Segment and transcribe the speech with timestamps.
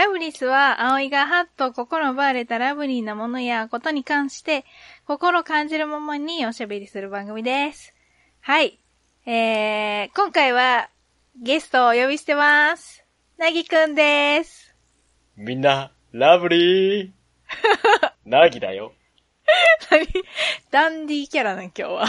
[0.00, 4.64] な、ラブリスは、葵がハッと心奪われたラブリーなものやことに関して、
[5.06, 7.92] 心感じるままにおしゃべりする番組です。
[8.40, 8.80] はい。
[9.26, 10.88] えー、今回は、
[11.42, 13.04] ゲストをお呼びしてます。
[13.36, 14.74] なぎくんです。
[15.36, 17.10] みんな、ラブリー。
[18.24, 18.94] なぎだよ。
[19.90, 20.06] 何？
[20.70, 22.06] ダンディーキャラな、今日は。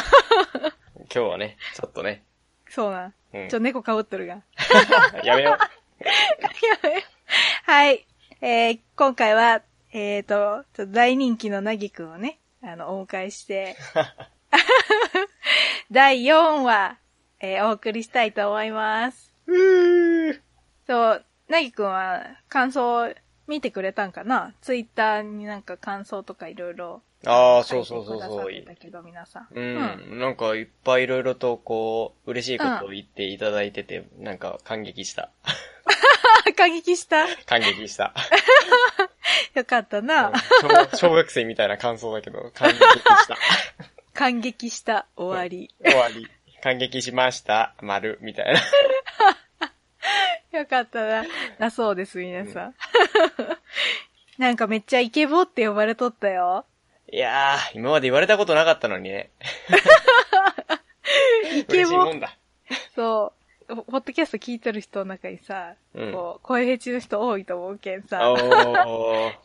[0.96, 2.24] 今日はね、ちょっとね。
[2.70, 3.14] そうな。
[3.34, 4.42] うん、ちょ、猫かぶっとるが。
[5.26, 6.04] やめよう。
[6.06, 7.11] やめよう。
[7.72, 8.06] はい。
[8.42, 9.62] えー、今回は、
[9.94, 13.78] えっ、ー、と、大人気のなぎくんをね、あの、お迎えして、
[15.90, 16.98] 第4話、
[17.40, 19.34] えー、お送りしたいと思います。
[19.48, 20.42] うー
[20.86, 23.16] そう、なぎくんは感想
[23.48, 24.54] 見てくれたんかな？
[24.60, 27.02] ツイッターになんか感想とかいろいろ。
[27.26, 28.66] ああ、そうそうそうそう。
[28.66, 29.48] だけど、皆さん。
[29.50, 30.10] うん。
[30.12, 35.32] うん、なんかいっぱいいろいろとこう、嬉しいことを言っていただいてて、うん、なんか感激した。
[36.54, 38.14] 感激した感激した。
[39.54, 40.34] よかったな、うん
[40.92, 40.98] 小。
[40.98, 43.38] 小学生みたいな感想だけど、感激した。
[44.14, 45.74] 感激した、終わり。
[45.84, 46.28] 終わり。
[46.62, 48.62] 感激しました、丸、みたいな。
[50.60, 51.26] よかったな。
[51.60, 52.68] だそうです、皆さん。
[52.68, 52.76] うん、
[54.38, 56.66] なんかめっちゃイケボって呼ばれとったよ。
[57.12, 59.32] いやー、今まで言われたことなかったのにね。
[61.54, 62.12] イケボ。
[62.96, 63.41] そう。
[63.76, 68.20] ポッドキャスト聞いてる人の中にさ、うん、こう、声フェチの人多いと思うけんさ。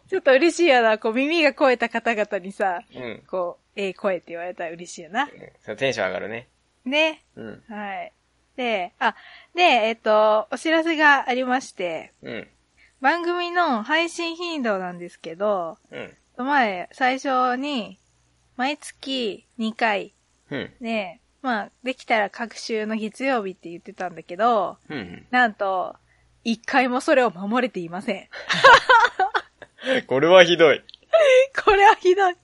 [0.08, 0.98] ちょっと嬉しいやな。
[0.98, 5.28] こう、耳が超えた方々にさ、うん、こう、ええー、声って言われたら嬉しいよな。
[5.66, 6.48] うん、テンション上がるね。
[6.84, 7.22] ね。
[7.36, 7.64] うん。
[7.68, 8.12] はい。
[8.56, 9.14] で、あ、
[9.54, 12.48] で、えっと、お知らせがありまして、うん。
[13.00, 16.46] 番組の配信頻度なんですけど、うん。
[16.46, 17.98] 前、最初に、
[18.56, 20.14] 毎月2回、
[20.50, 20.72] うん。
[20.80, 25.26] ね、まあ、できたら各週の月曜日って言ってたんだけど、うん。
[25.30, 25.94] なんと、
[26.42, 28.28] 一回もそれを守れていません。
[30.08, 30.82] これはひどい。
[31.64, 32.32] これはひどい。
[32.32, 32.36] い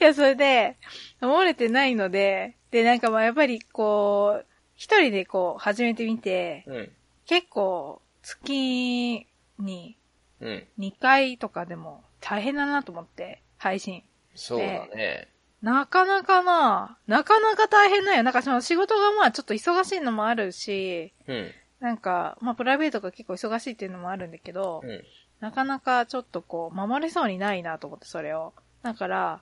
[0.00, 0.76] や、それで、
[1.20, 6.92] 守れてないので、で、なんかまあやっぱりこう、一人でこう始めてみて、うん、
[7.26, 9.24] 結構月
[9.60, 9.96] に
[10.40, 14.02] 2回とかでも大変だなと思って、配信。
[14.34, 15.28] そうだね。
[15.62, 18.24] なかなかな、なかなか大変だよ。
[18.24, 25.02] なんかその仕事がまあちょっと忙しいのもあるし、うん、なんか、まあプライベートが結構忙しいっていうのもあるんだけど、うん、
[25.40, 28.52] なかなかちょっとこう、守れそうにないなと思って、それを。
[28.82, 29.40] だから、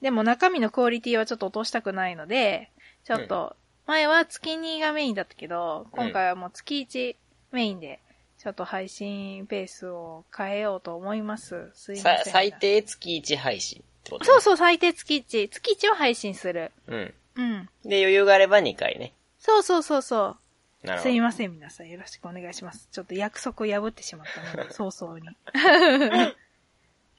[0.00, 2.70] でも中身のクオリティはちょっと落としたくないので、
[3.04, 3.56] ちょっと
[3.86, 7.16] 前は月2がメインだったけど、今回はもう月1
[7.50, 8.00] メインで、
[8.38, 11.70] ちょっと配信ペースを変えようと思います。
[11.74, 12.32] すいません。
[12.32, 15.48] 最低月1配信ってこと、ね、そうそう、最低月1。
[15.48, 16.72] 月1を配信する。
[16.86, 17.14] うん。
[17.36, 17.68] うん。
[17.84, 19.12] で、余裕があれば2回ね。
[19.38, 20.36] そうそうそうそ
[20.82, 20.86] う。
[20.86, 21.10] なるほど。
[21.10, 21.88] すいません、皆さん。
[21.88, 22.88] よろしくお願いします。
[22.90, 25.28] ちょっと約束を破ってしまったので、 早々に。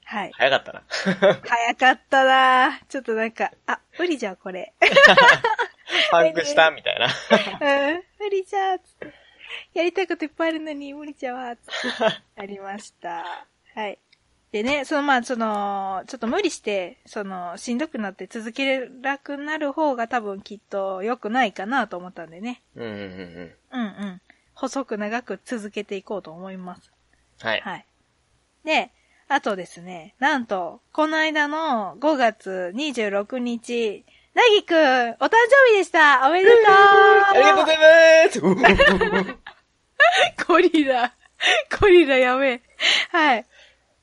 [0.04, 0.32] はい。
[0.32, 0.82] 早かったな。
[0.88, 4.72] 早かったなちょっとなんか、あ、無理じゃん、これ。
[6.10, 7.06] パンクしたみたいな。
[7.06, 8.02] うん。
[8.18, 9.12] 無理じゃーつって。
[9.74, 12.40] やりたいこといっぱいあるのに無理じゃわーつって。
[12.40, 13.24] ありました。
[13.74, 13.98] はい。
[14.52, 22.62] でね、そのまあ、その、ちょっと無理して、その、しんどくなって続けなくなる方が多分きっと良くないかなと思ったんでね。
[22.74, 23.54] うんうんうん。
[23.72, 24.20] うんうん。
[24.54, 26.90] 細く長く続けていこうと思います。
[27.40, 27.60] はい。
[27.60, 27.84] はい。
[28.64, 28.90] で、
[29.28, 39.36] あとですね、なんと、この間の5月26日、なぎくん、お誕生日でしたおめでとう ありがとうございます
[40.48, 41.12] ゴリラ。
[41.78, 42.62] ゴリラやべえ。
[43.10, 43.46] はい。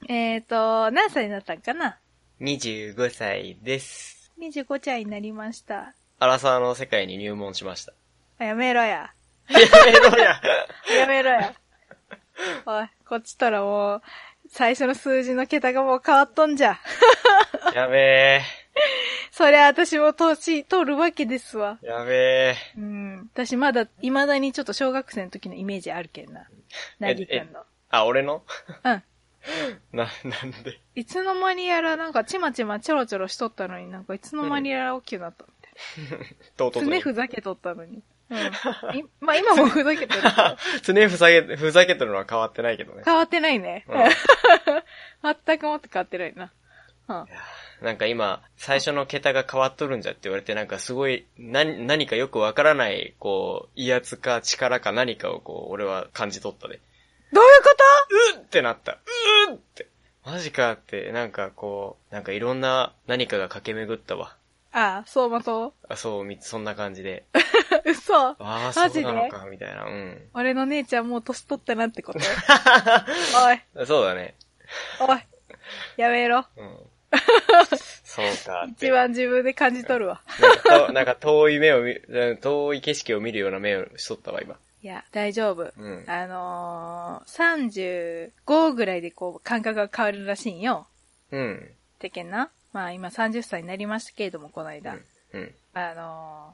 [0.07, 1.97] えっ、ー、と、何歳になったんかな
[2.39, 4.31] ?25 歳です。
[4.39, 5.95] 25歳になりました。
[6.19, 7.93] アラサーの世界に入門しました。
[8.43, 9.11] やめろや。
[9.49, 10.41] やめろや。
[10.99, 11.53] やめろや。
[12.65, 14.01] おい、こっちとらもう、
[14.47, 16.79] 最初の数字の桁がもう変わっとんじゃ。
[17.73, 18.41] やべえ。
[19.31, 21.79] そりゃ私も年取るわけですわ。
[21.81, 22.55] やべえ。
[22.77, 23.29] うん。
[23.33, 26.47] 私まだ、未だにちょっと小学生の時のイメージあるけんな。
[26.99, 27.63] なぎくんの。
[27.89, 28.43] あ、俺の？
[28.83, 29.03] うん。
[29.91, 30.79] な、 なんで？
[30.95, 36.25] いつの間にやらなんかちまちまちょろちょろしとったのになんかいつの間にやら大きくなったみたいな。
[36.57, 38.01] とうとう常ふざけとったのに。
[38.29, 38.37] うん。
[39.19, 40.21] まあ今もふざけてる。
[40.81, 43.03] 常ふざけ、ふざけてるのは変わってないけどね。
[43.05, 43.85] 変わってないね。
[43.87, 43.97] う
[45.29, 46.51] ん、全くもって変わってないな。
[47.07, 47.25] うん。
[47.81, 56.79] なんか今、最初の桁が変わっとるんじゃって言われて、なんかすごい、何、何かよくわからない、こう、威圧か力か何かをこう、俺は感じ取ったで。
[57.33, 57.74] どういうこと？
[58.15, 58.93] うってなった。
[59.47, 59.87] うーって。
[60.25, 64.35] マジかって、なんかこう、なんかいろんな何かが駆け巡ったわ。
[64.71, 67.25] ああ、そうまそうあ、そう、そんな感じで。
[67.85, 69.85] 嘘ああ、そうなのか、みたいな。
[69.85, 70.29] うん。
[70.33, 72.19] 俺の姉ちゃんもう年取ったなってこと？
[73.79, 73.85] おい。
[73.85, 74.35] そうだね。
[74.99, 75.19] おい。
[75.97, 76.45] やめろ。
[76.57, 76.77] うん。
[78.03, 78.65] そうか。
[78.69, 80.21] 一番自分で感じ取るわ。
[80.39, 81.95] なんかなんか遠い目を見、
[82.41, 84.57] 遠い景色を見るような目をしとったわ、今。
[84.85, 85.73] いや、大丈夫。
[85.79, 90.85] うん、あのー、35ぐらいでこう、感覚が変わるらしいんよ。
[91.31, 91.71] うん。
[91.97, 92.51] てけんな。
[92.71, 94.93] まあ今30歳になりましたけれども、この間。
[94.93, 95.01] うん。
[95.33, 96.53] うん、あの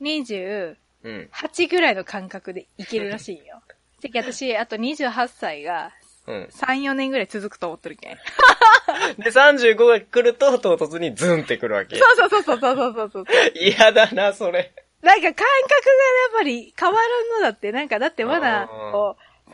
[0.00, 3.60] ー、28ぐらいの感覚でいけるらしいんよ。
[4.00, 5.92] てけ私、あと28歳が
[6.26, 6.44] うん。
[6.44, 8.16] 3、4年ぐらい続くと思ってるけん。
[9.22, 11.98] で、35が来ると、唐突にズンってくるわけ。
[11.98, 13.24] そうそうそうそうそうそうそう。
[13.54, 14.72] 嫌だな、それ。
[15.06, 17.08] なんか感覚がやっぱり変わる
[17.40, 19.52] のだって、なんかだってまだ、こう、35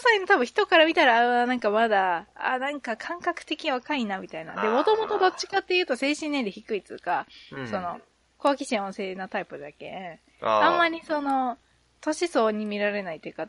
[0.00, 4.54] 歳の多分人から見たら、あなんかまだ、あなんか感覚的若いな、みたいな。
[4.62, 8.00] で、もともとどっちかっていうと精神年齢低いっつうか、うん、その、
[8.38, 11.58] 好奇心旺盛なタイプだけあんまりその、
[12.00, 13.48] 年相に見られないっていうか、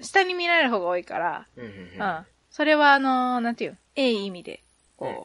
[0.00, 4.62] 下に見られる方が多いから、うん、うん、それはあのー、なんていう、ええ意味で、
[4.96, 5.24] こう、うん、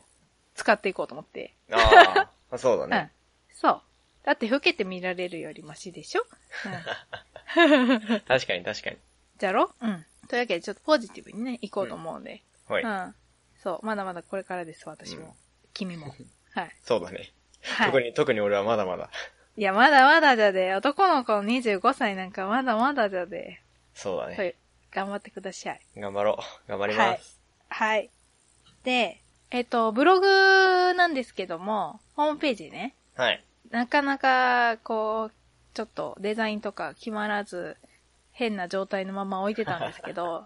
[0.56, 1.54] 使っていこうと思って。
[1.72, 3.12] ああ、そうだね。
[3.50, 3.56] うん。
[3.56, 3.82] そう。
[4.30, 6.22] だって老けて見られるよりマシでしょ？
[7.56, 8.98] うん、確かに確かに。
[9.40, 9.72] じゃろ？
[9.82, 10.06] うん。
[10.28, 12.44] というわけでちょっとポジティブにね、行こうと思うんで。
[12.70, 12.84] うん、はい。
[12.84, 13.16] うん。
[13.64, 15.36] そう、まだまだこれからです、私も。
[15.74, 16.14] 君も。
[16.54, 16.76] はい。
[16.84, 17.32] そうだね。
[17.64, 19.10] はい、特に、特に俺はまだまだ。
[19.58, 23.64] いや、まだまだじゃで、男の子の25歳なんかまだまだじゃで。
[23.96, 24.54] そうだね。
[24.92, 25.82] 頑張ってください。
[25.98, 26.38] 頑張ろ
[26.68, 26.70] う。
[26.70, 27.42] 頑張ります。
[27.70, 27.98] はい。
[27.98, 28.10] はい。
[28.84, 32.94] で、えっと、ブログなんですけども、ホームページね。
[33.16, 33.44] はい。
[33.72, 35.34] なかなか、こう、
[35.74, 37.78] ちょっとデザインとか決まらず、
[38.32, 40.46] 変な状態のまま置いてたんですけど。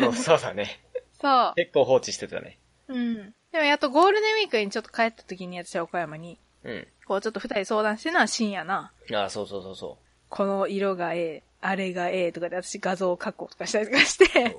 [0.00, 0.80] そうそうだね。
[1.20, 1.52] そう。
[1.56, 2.58] 結構放置してたね。
[2.88, 3.34] うん。
[3.52, 6.38] でもやっとゴールデンウィークにちょっと帰った時に私は岡山に。
[6.64, 6.86] うん。
[7.06, 8.92] こうちょっと二人相談してるのは深夜な。
[9.14, 10.04] ああ、そうそうそうそう。
[10.28, 14.58] この色がええ、あれがええとかで私画像を加工とかしたりとかして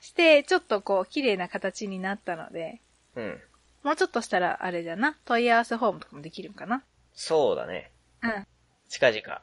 [0.00, 2.80] して、ちょっとこう綺麗な形になったので、
[3.14, 3.40] うん。
[3.84, 6.82] もうちょっとしたらあれじゃな、問い合わせフォームとかもできるんかな？
[7.20, 7.90] そうだね。
[8.22, 8.46] うん。
[8.88, 9.42] 近々。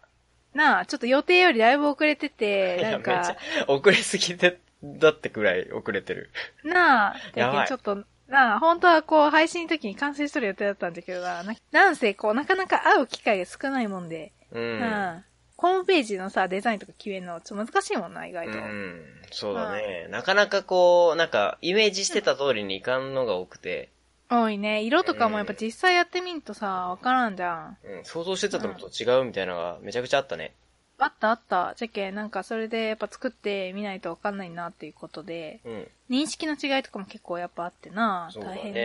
[0.53, 3.11] なあ、ちょっと予定よりだいぶ遅れてて、 なんか。
[3.11, 6.31] めっちゃ遅れすぎて、だってくらい遅れてる。
[6.63, 14.79] なあ、だけどちょっと、なあ、本当はこう配信の時に完成しとる予定だったんだけどな、なんせこうなかなか会う機会が少ないもんで、うん。
[14.79, 15.23] なあ
[15.57, 18.57] ホームページのさ、デザインとか決めるのちょっと難しいもんな、意外と。
[18.57, 19.05] うん。
[19.31, 20.07] そうだね。
[20.09, 23.89] なかなかこう、なんか、イメージしてた通りにいかんのが多くて。
[24.29, 24.83] 多いね。
[24.83, 27.77] 色とかもやっぱ実際やってみんとさ、わからんじゃん。
[27.83, 28.05] うん。
[28.05, 30.53] 想像してたのと違うみたいなのがめちゃくちゃあったね。
[30.97, 31.73] あったあった。
[31.75, 38.79] じゃけなんかそれでやっぱ作ってみないとわかんないなっていうことで、うん、認識の違いとかも結構やっぱあってな、大変だ。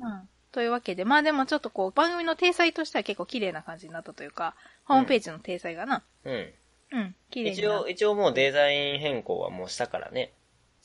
[0.00, 0.28] うん。
[0.50, 6.02] というわけで、まあでもちょっとこう、番組の体裁としては結構綺麗な感じになったというか、ホームページの体裁がな。
[6.24, 6.52] うん。
[6.90, 10.32] うん、綺麗に一応、一応もうデザイン変更はもうしたからね。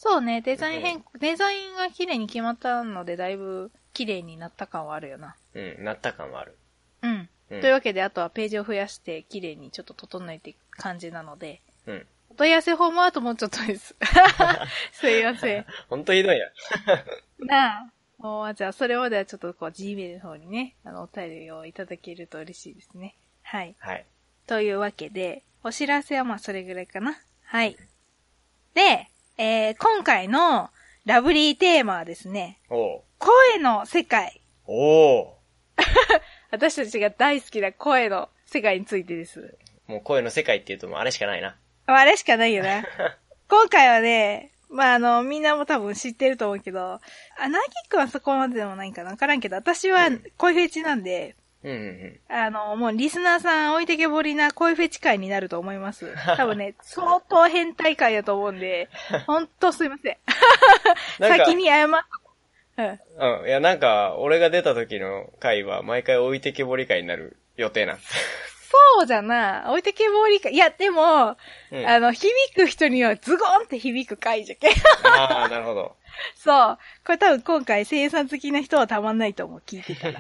[0.04, 5.38] そうね、デザイン変更、デザインが綺麗に決まったので、だいぶ綺麗になった感はあるよな。
[5.54, 6.58] うん、なった感はある。
[7.04, 7.30] うん。
[7.52, 12.06] うん、というわけで、あとはページを増やして綺麗にちょっと整えていく感じなので、うん。
[12.32, 13.96] お問い合わせフォームはあともうちょっとです。
[14.92, 15.66] すいません。
[15.88, 16.48] ほんとひどいや。
[17.40, 17.94] なあ。
[18.18, 23.16] もう、じゃあ、それまではちょっとこう、Gmail の方にね、あの、お便りをいただけると嬉しいですね。
[23.42, 23.76] はい。
[23.80, 24.06] はい。
[24.48, 27.18] というわけで、お知らせはまあ、それぐらいかな。
[27.46, 27.78] はい。
[28.74, 30.70] で、えー、今回の
[31.06, 34.42] ラブリーテーマはですね、お声の世界。
[34.68, 35.34] お
[36.52, 39.58] 私たちが大好きな声の世界についてです。
[39.88, 41.58] もう声の世界って言うともうあれしかないな。
[41.88, 42.86] あれしかないよね。
[43.50, 47.00] 今回はね、まあ、あの、みんなも多分知ってると思うけど、あ、
[47.40, 56.14] ナギくんはそこまででもないかなわからんけど、私は恋フェチなんで、うんうんうん、あの、もうリスナーさん置いてけぼりな恋フェチ会になると思います。
[56.36, 58.90] 多分ね、相当変態会だと思うんで、
[59.28, 60.18] ほんとすいません。
[61.20, 61.90] 先に謝っ
[62.76, 63.00] うん。
[63.40, 63.48] うん。
[63.48, 69.66] いや、なんか、俺が出た時の回は、毎回置いてけぼり会になる予定なんそうじゃな。
[69.70, 70.50] 置いてけぼりか。
[70.50, 71.38] いや、でも、
[71.72, 74.70] うん、あの、響く人にはズゴンって響く回じゃけ。
[75.04, 75.96] ああ、なるほど。
[76.36, 76.78] そう。
[77.06, 80.20] これ多分今回生産好きな人はたまんないと思う、聞いてたら。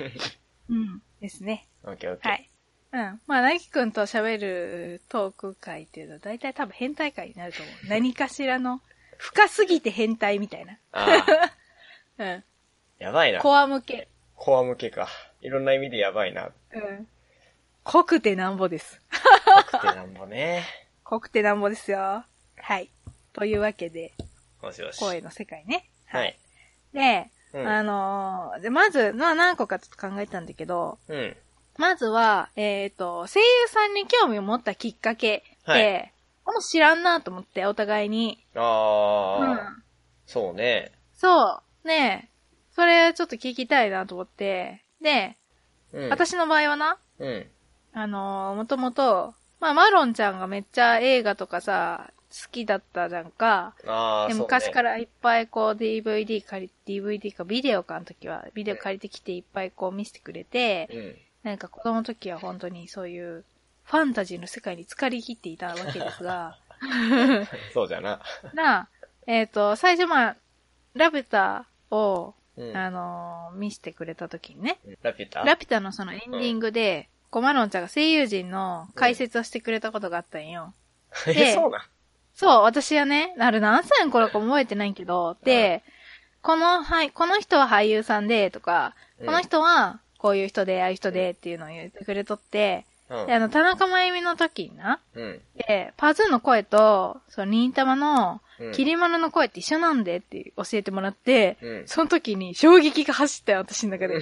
[0.70, 1.02] うん。
[1.24, 1.70] ですね。
[1.86, 2.32] オッケーオッケー。
[2.32, 2.50] はい。
[2.92, 3.22] うん。
[3.28, 7.76] まあ、なぎくんと喋るトーク会っていうのは大体多分変態会になると思う。
[7.88, 8.82] 何かしらの、
[9.18, 10.78] 深すぎて変態みたいな。
[10.92, 11.24] あ
[12.18, 12.20] あ。
[12.20, 12.44] うん。
[13.00, 13.40] やばいな。
[13.40, 14.10] コア向け。
[14.36, 15.08] コア向けか。
[15.40, 16.52] いろんな意味でやばいな。
[16.74, 17.08] うん。
[17.86, 19.02] 濃くてなんぼです。
[19.46, 20.66] 濃くてなんぼね。
[21.06, 22.26] 濃くてなんぼですよ。
[22.58, 22.92] はい。
[23.32, 24.14] というわけで、
[24.62, 25.00] もしもし。
[25.00, 25.90] 声の世界ね。
[26.06, 26.38] はい。
[26.92, 31.36] で、うん、あのー、で、まず、まあ何個かちょっと考えたんだけど、うん。
[31.78, 36.14] まずは、えっ、ー、と、声優さんに興味を持ったきっかけで、はい、
[36.46, 38.44] もう知らんなと思って、お互いに。
[38.56, 39.84] ああ、うん。
[40.26, 40.92] そうね。
[41.14, 41.88] そう。
[41.88, 42.30] ね
[42.76, 44.84] それちょっと聞きたいなと思って。
[45.02, 45.38] で、
[45.94, 47.48] うん、私の場合はな、うん。
[47.94, 53.76] あのー、もともと、まあ、マロンちゃんがめっちゃ映画とかさ、好きだったじゃんか。
[53.86, 63.44] ああ、で、昔からいっぱいこう DVD 借り、DVD かビデオかの時は、ビデオ借りてきていっぱいこう見せてくれて、うん、なんか子供の時は本当にそういう
[63.86, 66.58] ファンタジーの世界に浸かりきっていたわけですが。
[67.74, 68.22] そうじゃな。
[68.54, 68.90] な
[69.28, 70.36] えっ、ー、と、最初まあ、
[70.94, 74.80] ラピュタを、うん、あのー、見せてくれた時にね。
[75.02, 75.44] ラピュタ？
[75.44, 80.74] ラピュタのそのエンディングで、うん、コマロンちゃんが声優陣の解説をしてくれたことがあったんよ。
[81.28, 81.88] うん、え、そうな
[82.36, 85.84] そう、私はね、あれ何歳の頃か覚えてないけど、で、
[86.42, 98.42] この、はい、この人は俳優さんで、とか、この人はこういう人で、ああいう人でっていうのを言ってくれとって、うん、で、あの、田中真由美の時にな、うん、で、パズーの声と、その、忍たまの、
[98.74, 104.16] キリマルの声って一緒なんでって教えてもらって、うん、その時に衝撃が走ったよ、私の中で。
[104.16, 104.22] えー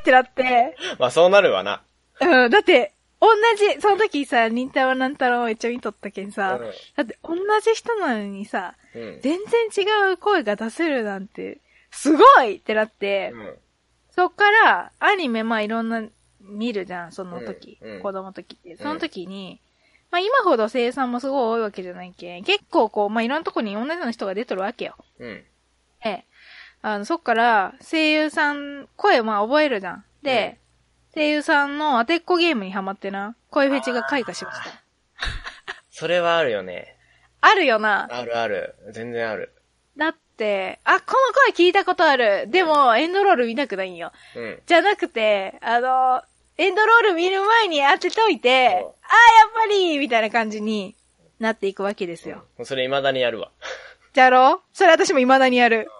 [0.00, 0.76] ってなって。
[0.98, 1.82] まあそうなるわな。
[2.20, 9.38] うん、だって、同じ、その時さ、忍たまなんたらをめっちゃ見とったけんさ、うん、だって同じ人なのにさ、うん、全
[9.72, 11.58] 然違う声が出せるなんて、
[11.90, 13.54] すごいってなって、うん、
[14.10, 16.02] そっから、アニメまあいろんな
[16.40, 17.78] 見るじゃん、その時。
[17.80, 18.76] うんうん、子供の時って。
[18.76, 19.60] その時に、
[20.10, 22.44] まあ今ほど声優さんもすごい多いわけじゃないけん。
[22.44, 24.96] 結構こう、まあいろんなとこに同じような人が出とるわけよ。
[25.18, 25.44] うん。
[26.04, 26.24] え
[26.82, 30.04] あの、そっから声優さん、声まあ覚えるじゃん。
[30.22, 30.65] で、うん、
[31.16, 34.82] 声優さんの当てっこゲームにハマってな、声フェチが開花しました。
[35.90, 36.96] それはあるよね。
[37.40, 38.06] あるよな。
[38.10, 38.76] あるある。
[38.92, 39.52] 全然ある。
[39.96, 40.16] だっ、
[40.84, 42.46] あ、この声聞いたことある。
[42.48, 44.12] でも、エンドロール見たくないんよ。
[44.34, 44.62] うん。
[44.66, 46.22] じゃなくて、あの、
[46.58, 48.86] エンドロール見る前に当てといて、ああ、やっ
[49.54, 50.94] ぱりみたいな感じに
[51.38, 52.44] なっていくわけですよ。
[52.58, 53.50] うん、それ未だにやるわ。
[54.12, 54.62] じゃろ？
[54.72, 55.90] それ私も未だにやる。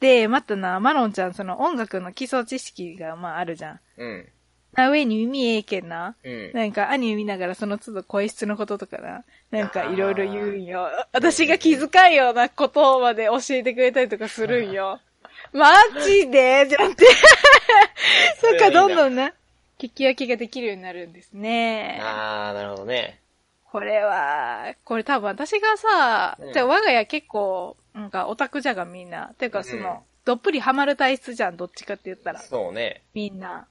[0.00, 3.80] で、またな、マロンちゃん、その音楽の基礎知識が、まああるじゃん。
[3.96, 4.32] うん。
[4.74, 6.16] な上に耳ええけんな。
[6.24, 6.52] うん。
[6.52, 9.24] なんかアニメ見ながらその都度声質のこととかな。
[9.50, 10.88] なんかいろいろ言うんよ。
[11.12, 15.00] 私が気遣いようなことまで教えてくれたりとかするんよ。
[15.52, 17.04] マジでじゃって。
[18.40, 19.34] そっか、どんどんな、
[19.78, 21.98] 聞き分けができるようになるんですね。
[22.02, 23.20] あー、なるほどね。
[23.70, 29.34] これは、これ多分私がさ、うん、じゃあ我が家結構、なんかオタクじゃがみんな。
[29.38, 32.40] てかその、うん、どっぷりハマる体質じゃん、どっちかって言ったら。
[32.40, 33.02] そうね。
[33.14, 33.66] みんな。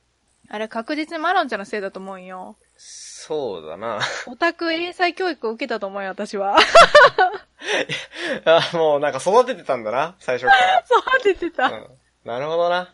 [0.54, 2.58] あれ確実にマロンちゃんのせいだと思うよ。
[2.76, 4.02] そうだな。
[4.28, 6.58] オタク英才教育を受けたと思うよ、私は。
[8.44, 10.84] あ、もうなんか育ててたんだな、最初から。
[10.84, 11.68] 育ててた。
[11.68, 11.88] うん。
[12.26, 12.94] なるほどな。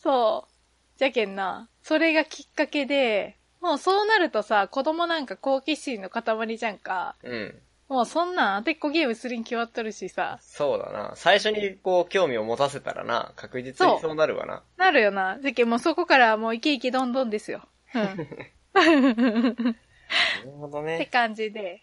[0.00, 0.98] そう。
[0.98, 1.68] じゃけんな。
[1.82, 7.16] それがきっかけで、もうそうなるとさ、子供なんか好奇心の塊じゃんか。
[7.24, 7.62] うん。
[7.88, 10.38] もうそんなん当てっこゲームするに決まっとるしさ。
[10.42, 11.12] そうだな。
[11.14, 14.64] 最初にこう興味を持たせたらな、確実にそうなるわな。
[14.76, 15.38] なるよな。
[15.40, 17.62] じゃけもうそこからもうイケイケどんどんですよ。
[17.94, 18.02] うん。
[18.02, 20.96] なるほどね。
[20.96, 21.82] って感じで、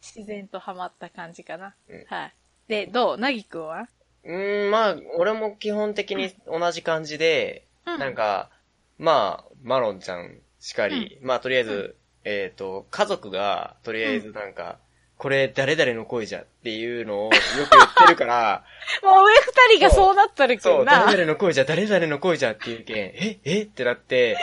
[0.00, 1.74] 自然とハマった感じかな。
[1.88, 2.34] うん、はい。
[2.66, 3.18] で、どう？
[3.18, 3.88] なぎくんは？
[4.24, 8.50] うーん、まあ、俺も基本的に同じ感じで、うん、なんか、
[8.98, 14.78] まあ、マロンちゃんしかり、うん、まあ、とりあえず、えっ、ー、と、家族が、とりあえずなんか、
[15.16, 17.34] これ誰々の声じゃっていうのをよく
[17.70, 18.64] 言ってるから、
[19.02, 19.34] もう上
[19.70, 20.96] 二人がそうなったるけどな。
[20.96, 24.36] そう、誰々の声じゃ、誰々の声じゃっていうけん、ええってなって、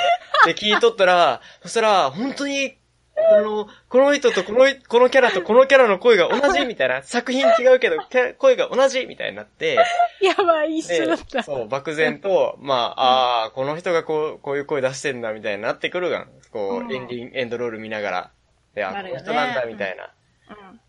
[0.45, 2.77] で、聞いとったら、そしたら、本当に、
[3.15, 7.97] この、この人とこの、このキャラとこのキャラの声が同じみたいな、作品違うけど、
[8.37, 9.77] 声が同じみたいになって、
[10.21, 11.43] やばい、一緒だった。
[11.43, 16.29] そう、漠然と、まあ、ああ、この人がこう、こういう声出してんだみたいになってくるがん。
[16.51, 18.31] こう、エンディング、エンドロール見ながら。
[18.73, 20.09] で、あ、この人なんだみたいな。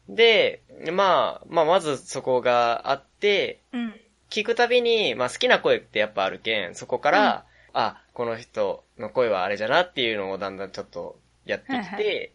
[0.09, 3.95] で、まあ、まあ、まずそこがあって、うん、
[4.31, 12.33] 聞くたびに、まあ、好きな声ってやっぱあるけん、そこから、うん、あ、この人の声はあれじゃなっていうのをだんだんちょっとやってきて、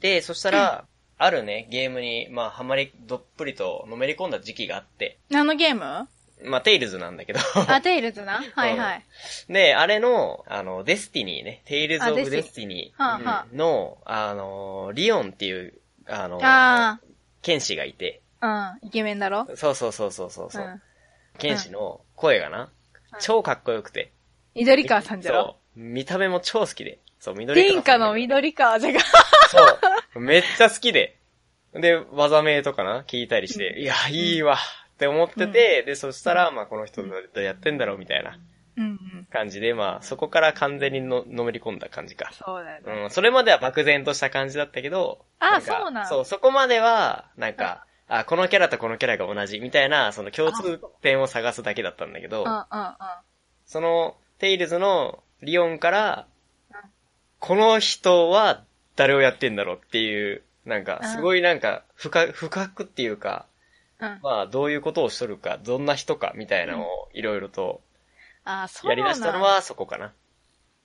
[0.00, 0.84] で、そしたら、
[1.18, 5.18] あるね、ゲームに、まあ、はまり、どっぷりとのめり込んだ時期があって。
[5.28, 6.08] 何のゲーム？
[6.42, 7.40] まあ、テイルズなんだけど。
[7.68, 8.42] あ、テイルズな？
[8.56, 9.04] はいはい。
[9.50, 15.74] で、あれの、あの、デスティニーね、テイルズ・オブ・デスティニーの、あの、リオンっていう
[16.10, 17.00] あの、あ
[17.42, 18.22] 剣士がいて。
[18.42, 19.46] うん、イケメンだろ？
[19.54, 20.48] そうそうそうそうそう。
[20.54, 20.82] うん、
[21.38, 22.70] 剣士の声がな、
[23.12, 24.12] うん、超かっこよくて。
[24.54, 25.42] 緑川さんじゃろ？
[25.42, 25.80] そう。
[25.80, 26.98] 見た目も超好きで。
[27.18, 27.74] そう、緑川。
[27.74, 29.00] 天下の緑川じゃが。
[29.00, 29.58] そ
[30.16, 30.20] う。
[30.20, 31.18] めっちゃ好きで。
[31.74, 37.02] で、技名とかな、聞いたりして、いや、いいわって思ってて、で、そしたら、まあ、この人
[37.32, 38.38] とやってんだろうみたいな
[39.30, 42.30] 感じで、まあ、そこから完全にの、のめり込んだ感じか。
[42.32, 43.02] そうだよね。
[43.04, 52.44] うん、それまでは漠然とした感じだったけど、あ、そうなんそう、そこまでは、なんか、あ、このキャラとこのキャラが同じ、みたいな、その共通点を探すだけだったんだけど、
[53.66, 56.26] その、テイルズのリオンから、
[57.38, 58.64] この人は
[58.96, 63.46] 誰をやってんだろうっていう、なんか、すごいなんか、深、深くっていうか、
[64.22, 67.80] まあ、どういうことをしとるか、どんな人か、みたいなのをいろいろと、
[68.62, 70.12] あそうやり出したのはそこかな。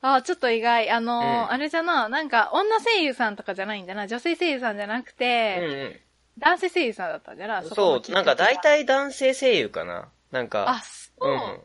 [0.02, 0.90] あちょっと意外。
[0.92, 4.08] あのーうん、あれじゃな、なんか、女声優さんとかじゃないんだな。
[4.08, 6.00] 女性声優さんじゃなくて、うんうん、
[6.38, 10.10] 男性声優さんだったんじゃなそう、なんか大体男性声優かな。
[10.32, 11.30] なんか、あ、そう。
[11.32, 11.60] うん。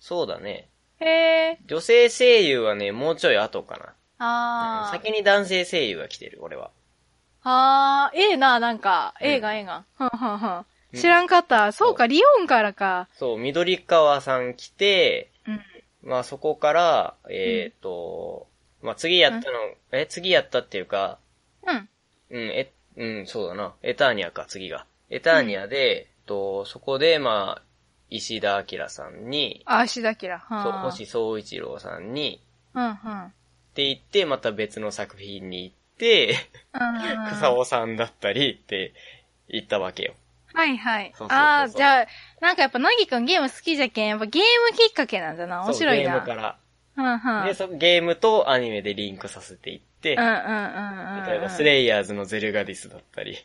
[0.00, 0.70] そうだね。
[1.00, 1.58] へえ。
[1.66, 3.94] 女性声優はね、もうちょい後かな。
[4.18, 6.70] ああ、先に男性声優が来てる、俺は。
[7.42, 9.84] ああ、ええな、なんか、映画、映画。
[9.98, 10.66] ふんふんふん。
[10.94, 11.72] 知らんかった。
[11.72, 13.08] そうか、リオンからか。
[13.12, 15.33] そう、緑川さん来て、うん、
[16.04, 18.46] まあそこから、えっ、ー、と、
[18.82, 19.58] まあ次やったの、
[19.92, 21.18] うん、え、次やったっていうか、
[21.66, 21.88] うん。
[22.30, 23.74] うん、え、うん、そうだな。
[23.82, 24.86] エターニアか、次が。
[25.10, 27.62] エターニアで、えっと、そこで、まあ、
[28.10, 30.32] 石田明さんに、あ、石田明。
[30.32, 32.40] はそう、星総一郎さんに、
[32.74, 32.90] うんうん。
[32.90, 32.96] っ
[33.74, 36.36] て言って、また別の作品に行って、
[37.32, 38.92] 草尾さんだったりって
[39.48, 40.14] 言ったわけよ。
[40.54, 41.12] はいはい。
[41.16, 42.06] そうそうそうああ、じゃあ、
[42.40, 45.64] なんかやっぱ、なぎくんゲーム好きじゃけん、やっぱゲームきっかけなんだな。
[45.64, 46.12] 面白いな。
[46.12, 46.58] ゲームから。
[46.96, 47.46] うんうん。
[47.46, 50.34] で、そゲームとアニメでリンクさせていって、うんうんうん
[51.18, 51.26] うん。
[51.26, 53.36] 例えば、スレイヤーズのゼルガディスだったり。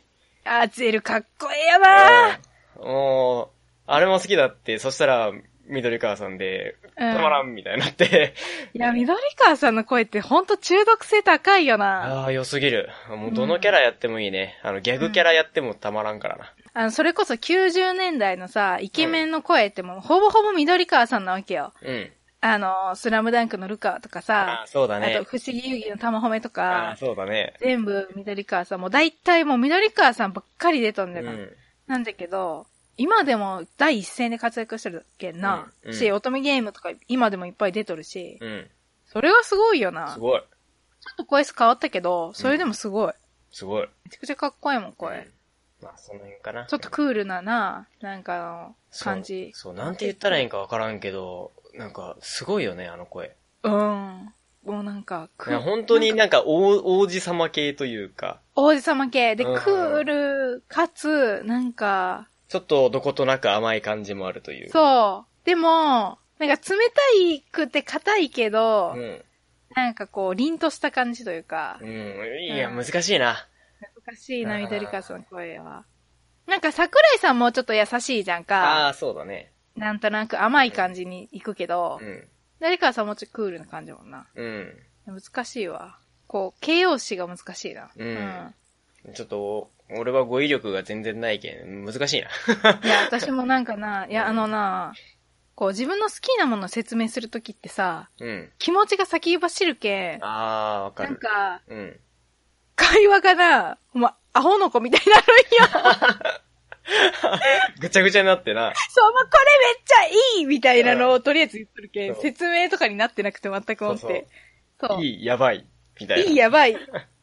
[0.44, 2.86] あー、ゼルかっこええやなー。
[2.86, 3.48] もう、
[3.86, 5.32] あれも好きだって、そしたら、
[5.66, 8.34] 緑川さんで、たまらんみたいになって、
[8.74, 12.22] いや、緑川さんの声ってほんと中毒性高いよな。
[12.22, 12.90] ああ、良すぎる。
[13.08, 14.58] もうどのキャラやってもいいね。
[14.62, 16.52] あの、ギャグキャラやってもたまらんからな。
[16.72, 21.72] あの、それこそ90年代のさ、イケメンの声ってもう、ほぼほぼ緑川さんなわけよ。
[21.82, 22.10] うん。
[22.42, 25.14] あの、スラムダンクのルカとかさ、あそうだね。
[25.14, 27.54] あと、不思議遊戯の玉褒めとか、あそうだね。
[27.60, 31.50] 全部緑川さん、もう大体もう緑川さんばっかり出とんだよ、うん、
[31.86, 38.70] なんだけど、今でも第一線で活躍してるけんな、うんうん、し、乙女ゲームとか今でもいっぱい出とるし、うん、
[39.04, 40.08] それはすごいよな。
[40.08, 40.40] すごい。
[40.40, 40.46] ちょ
[41.12, 43.12] っと声質変わったけど、それでもすごい。
[43.52, 43.88] すごい。
[44.04, 45.28] めちゃくちゃかっこいいもん、声。
[45.82, 46.66] まあ、その辺かな。
[46.66, 49.50] ちょっとクールなな、なんかの感じ。
[49.54, 53.34] そう、そうなんて言ったらいいんかわからんけど、なんか、すごいよね、あの声。
[53.62, 54.32] うん。
[54.64, 58.40] もうなんか、いや、本当になんか王、王子様系というか。
[58.54, 59.34] 王子様系。
[59.34, 64.70] で、クール、かつ、なんか、ちょっとどことなく甘い感じもあるという。
[64.70, 65.46] そう。
[65.46, 69.24] でも、なんか冷たいくて硬いけど、うん、
[69.74, 71.78] なんかこう、凛とした感じというか。
[71.80, 71.88] うん。
[72.42, 73.46] いや、難しいな。
[74.10, 75.84] 難しいな、緑川さんの声は。
[76.46, 78.86] なんか桜井さんもちょっと優しいじゃんか。
[78.86, 79.52] ああ、そうだね。
[79.76, 82.28] なんとなく甘い感じに行くけど、うん。
[82.58, 84.26] 誰かさんもちょっとクールな感じもんな。
[84.34, 84.76] うん。
[85.06, 85.96] 難しいわ。
[86.26, 87.90] こう、形容詞が難しいな。
[87.96, 88.54] うん。
[89.06, 92.28] うん、ちょっと、俺は語彙力が全然ないけん、難しいな。
[92.82, 94.92] いや、私もなんかな、いや、あのな、
[95.54, 100.24] こう自分の好きなものを説明するときってさ、うん、気持ちが先走るけん。
[100.24, 101.10] ああ、わかる。
[101.10, 102.00] なんか、うん、
[102.80, 106.40] 会話がな、ま、アホの子みたいになるんよ。
[107.78, 108.72] ぐちゃぐちゃになってな。
[108.88, 114.26] そう、まあ、これめっちゃいいみたいなのをとりあえず言っとるけん、説明とかになってなくて全く思って。
[114.80, 115.66] そういい、やばい、
[116.00, 116.24] みたいな。
[116.24, 116.76] いい、やばい。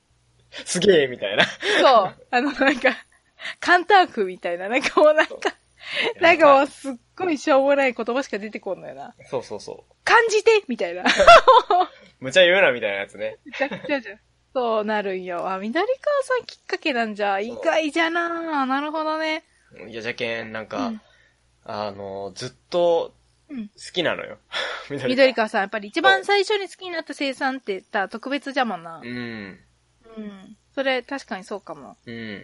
[0.65, 1.43] すげえ、みたいな。
[1.45, 2.25] そう。
[2.29, 2.95] あの、なんか、
[3.59, 5.35] カンタークみたいな、なんかもうなんか、
[6.21, 9.15] なんかもうすっごいしょうもない言葉しか出てこんのよな。
[9.25, 9.95] そうそうそう。
[10.03, 11.03] 感じてみたいな。
[12.19, 13.37] むちゃ言うな、みたいなやつね。
[13.43, 14.19] むちゃくちゃじゃん。
[14.57, 15.47] そうなるんよ。
[15.47, 15.87] あ、緑川
[16.23, 17.39] さんきっかけなんじゃ。
[17.39, 19.43] 意外じゃななるほどね。
[19.87, 21.01] いや、じゃけん、なんか、うん、
[21.63, 23.13] あの、ずっと、
[23.49, 23.55] 好
[23.93, 24.39] きなのよ。
[24.89, 28.99] うん、緑川さん、やっぱり一番最初に好きになった生産って言ったら特別じゃもんな。
[29.03, 29.59] うん。
[30.17, 30.57] うん。
[30.73, 31.95] それ、確かにそうかも。
[32.07, 32.43] うん。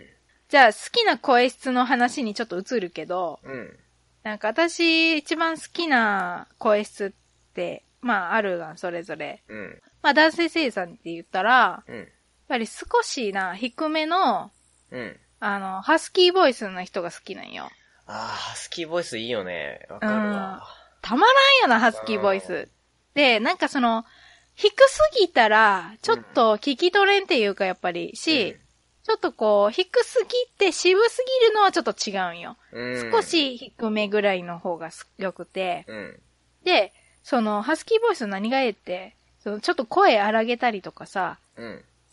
[0.49, 3.79] じゃあ、好きな声質の話にちょっと移るけど、うん。
[4.21, 9.41] なんか私、一番好きな声質って、まあ、あるが、それぞれ。
[9.47, 9.81] うん。
[10.03, 11.95] まあ、男性生産って言ったら、うん。
[11.95, 12.07] やっ
[12.49, 14.51] ぱり少しな、低めの、
[14.91, 15.17] うん。
[15.39, 17.71] あの、ハスキーボイスの人が好きなんよ。
[18.05, 19.87] ああ、ハスキーボイスいいよね。
[19.89, 20.63] わかるわ。
[21.01, 22.69] たまらんよな、ハスキーボイス。
[23.13, 24.05] で、なんかその、
[24.55, 28.59] 低すぎたら、ちょっと聞き取れんっていうか、やっぱり、し、うん、
[29.03, 32.57] ちょっとこう、低すぎて渋すぎるのはちょっと違うんよ。
[32.71, 36.19] うん、少し低めぐらいの方が良くて、うん、
[36.63, 41.37] で、その、ハスキーボイスの何がえって、そのちょっと声荒げたりとかさ、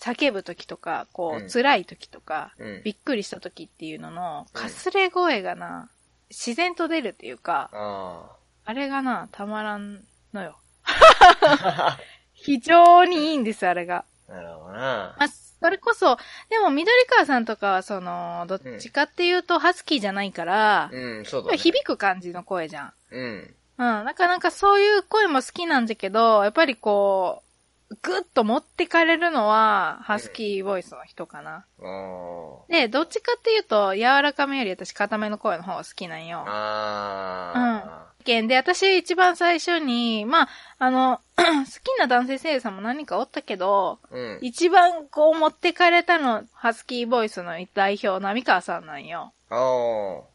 [0.00, 2.52] 叫ぶ時とか、こう、辛い時とか、
[2.84, 5.88] びっくりした時っていうのの、かすれ声がな、
[6.30, 10.58] 自然と出るっていうか、ああれがな、たまらんのよ。
[12.34, 14.04] 非常にいいんです、あれが。
[14.28, 15.14] なるほどな。
[15.16, 16.16] まあ、それこそ、
[16.48, 22.92] でも、緑川さんとかは、その、どっちかっていうと、ハスキーじゃないから、うん、そうだ、ね、響く感じの声じゃん。
[23.10, 23.54] うん。
[23.80, 27.42] うん、なかなかそういう声も好きなんだけど、やっぱりこ
[27.90, 31.64] う、ぐっと持ってかれるのは、ハスキーボイスの人かな。
[31.78, 36.44] うん、で、どっちかっていうと、柔らかめより私、固めの声の方が好きなんよ。
[36.46, 38.00] うん。
[38.24, 49.32] 件で、私一番最初に、まあ、あの、 好きな男性声優さんも何かおったけど、うん、一番こう持ってかれたの、ハスキーボイスの代表、波川さんなんよ。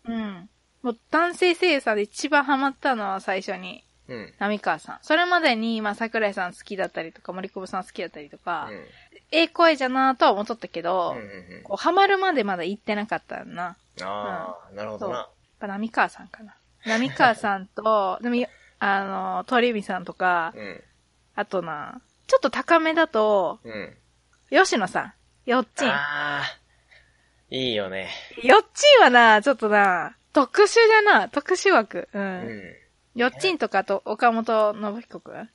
[0.06, 0.50] うん。
[0.86, 5.00] もう男性声優さんで一番ハマったのは最初に、うん、波川さん。
[5.02, 8.78] それまでに、まあ、桜井さん好きだったりとか、森久保さん好きだったりとか、うん、
[9.32, 13.78] ええ声じゃなとは思っとったけど、うんうんうん、こうハマるまでまだ行ってなかったんな。
[14.00, 15.16] ああ、うん、なるほどな。
[15.16, 16.56] やっぱ波川さんかな。
[16.86, 18.36] 波川さんと、でも、
[18.78, 20.84] あの、鳥海さんとか、うん、
[21.34, 23.98] あとな、ちょっと高めだと、うん、
[24.52, 25.90] 吉野さん、よっちん。
[25.90, 26.60] ああ、
[27.50, 28.12] いいよね。
[28.44, 32.10] よっちんはな、ちょっとな、特殊じゃな、特殊枠。
[32.12, 32.22] うん。
[32.22, 32.28] う
[33.16, 35.48] ん、よっちんとかと岡本信彦くんあ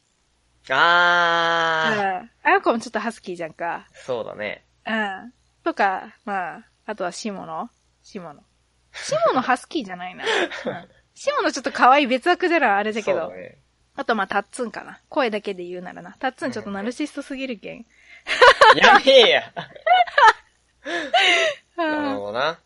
[0.70, 2.50] あ、うん。
[2.50, 3.86] あの子もちょっとハスキーじゃんか。
[3.92, 4.64] そうだね。
[4.86, 5.32] うん。
[5.64, 7.70] とか、まあ、あとは下野
[8.02, 8.42] 下野。
[8.92, 10.24] 下野ハスキーじゃないな。
[10.24, 13.28] うんシモのちょっと可愛い別枠じゃらあれだけど。
[13.30, 13.58] ね、
[13.94, 15.00] あとまあ、タッツンかな。
[15.10, 16.16] 声だけで言うならな。
[16.18, 17.84] タッツンちょっとナルシストすぎるけん。
[18.76, 19.42] やべえや。
[21.88, 22.58] なるほどな。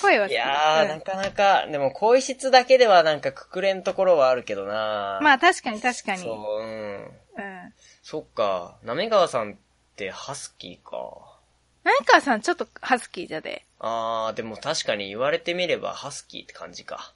[0.00, 0.32] 声は好き。
[0.32, 6.22] いやー、なかなか、でも声質だけではなんかくくれんところはあるけどなまあ確かに確かに。
[6.22, 6.66] そう、うん。
[6.66, 7.72] うん。
[8.02, 9.56] そっか、なめ川さんっ
[9.96, 11.38] てハスキーか。
[11.84, 13.64] なめ川さんちょっとハスキーじゃで。
[13.80, 17.14] あー、でも確かに言われてみればハスキーって感じか。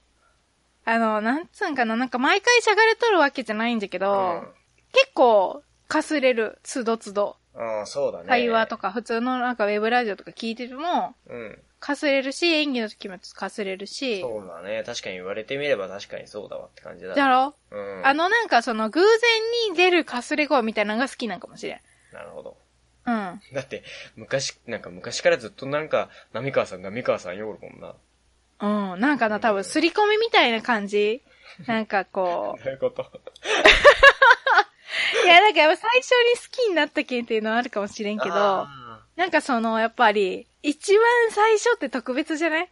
[0.84, 4.48] あの、なんつうんかな、なんか毎回しゃがれとるわけじゃないんだけど、うん、
[4.92, 7.36] 結構、かすれる、つどつど。
[7.54, 8.28] うん、そうだね。
[8.28, 11.58] 会話とか、普通のなんかウェブラジオとか聞いてても、うん。
[11.80, 14.20] かすれるし、演技の時もかすれるし。
[14.20, 14.84] そうだね。
[14.86, 17.16] 確かに言われてみれば確かにそうだわって感じだ、ね。
[17.16, 17.54] だろ？
[17.72, 18.06] うん。
[18.06, 19.08] あのなんかその偶然
[19.72, 21.80] に出るかすれ声みたいなのが好きなんかもしれん。
[22.14, 22.56] なるほど。
[23.04, 23.40] うん。
[23.52, 23.82] だって、
[24.14, 27.94] 昔、なんか昔からずっとなんか、波川さん、波川さんよるもんな。
[28.92, 29.00] うん。
[29.00, 31.20] なんかな、多分、すり込みみたいな感じ
[31.66, 32.62] なんかこう。
[32.62, 33.04] どういうこと？
[35.24, 38.34] いや、なんかやっぱ最初に好きになった件っていうのはあるかもしれんけど、
[39.16, 42.68] なんかその、やっぱり、一番最初って特別じゃない？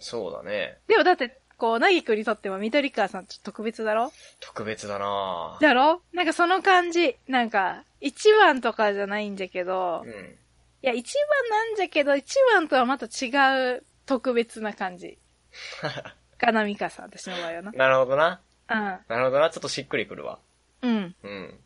[0.00, 0.78] そうだね。
[0.86, 4.12] でもだって、こう、なぎくにとっては緑川さんちょっと特別だろ？
[4.40, 6.02] 特別だなだろ？
[6.12, 7.16] なんかその感じ。
[7.26, 10.10] なんか、一番とかじゃないんじゃけど、うん。
[10.10, 13.30] いや、一番なんじゃけど、一番とはまた違
[13.76, 15.18] う特別な感じ。
[16.38, 17.72] かなみかさん、私の場合はな。
[17.72, 18.40] なるほどな。
[18.70, 18.76] うん。
[18.76, 19.50] なるほどな。
[19.50, 20.38] ちょっとしっくりくるわ。
[20.82, 21.14] うん。
[21.22, 21.60] うん。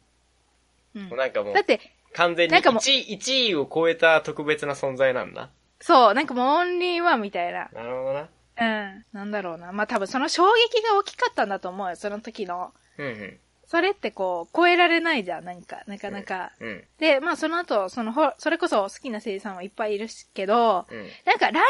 [0.94, 1.16] うん。
[1.16, 1.80] なんかもう、だって、
[2.14, 5.50] 完全に1位、1位を超えた特別な存在なんだ。
[5.80, 7.68] そう、なんかもうオンリーワンみたいな。
[7.72, 8.28] なるほどな。
[8.60, 9.04] うん。
[9.12, 9.72] なんだろうな。
[9.72, 12.72] まあ多分その衝撃が大きかったんだと思うよ、その時の。
[12.98, 13.38] うんうん。
[13.66, 16.52] それってこう、超えられないじゃん、なんか、なかなか。
[16.60, 16.84] うん。
[16.98, 21.08] で、まあその後、その、ほ、それこそ好きな声優さんはいっぱいいるしけど、うん。
[21.24, 21.62] なんかランキン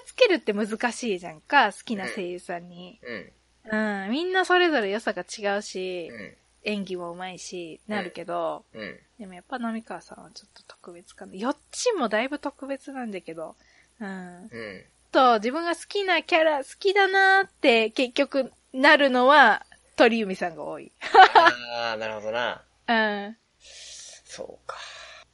[0.00, 2.98] グつけるって難しいじゃんか、好きな声優さんに。
[3.02, 4.04] うん。
[4.04, 4.10] うん。
[4.10, 6.36] みんなそれぞれ良さが違うし、うん。
[6.64, 8.98] 演技も上手いし、なるけど、うん。
[9.18, 11.34] でもやっぱ波川さんはちょっと特別かな。
[11.34, 13.54] よっちもだいぶ特別なんだけど、
[14.00, 14.08] うん。
[14.08, 14.10] う
[14.46, 14.84] ん。
[15.12, 19.64] と、自分が好きなキャラ好きだなーって結局なるのは、
[19.96, 20.90] 鳥海さんが多い。
[21.34, 22.62] ああ、なるほどな。
[22.88, 23.36] うん。
[23.60, 24.76] そうか。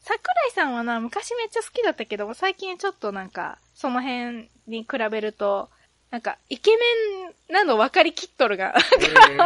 [0.01, 5.71] 桜井さんはな、昔めっちゃ好きだったけど、最近ちょっとなんか、その辺に比べると、
[6.11, 6.77] なんか、イケメ
[7.51, 8.75] ンなの分かりきっとるが。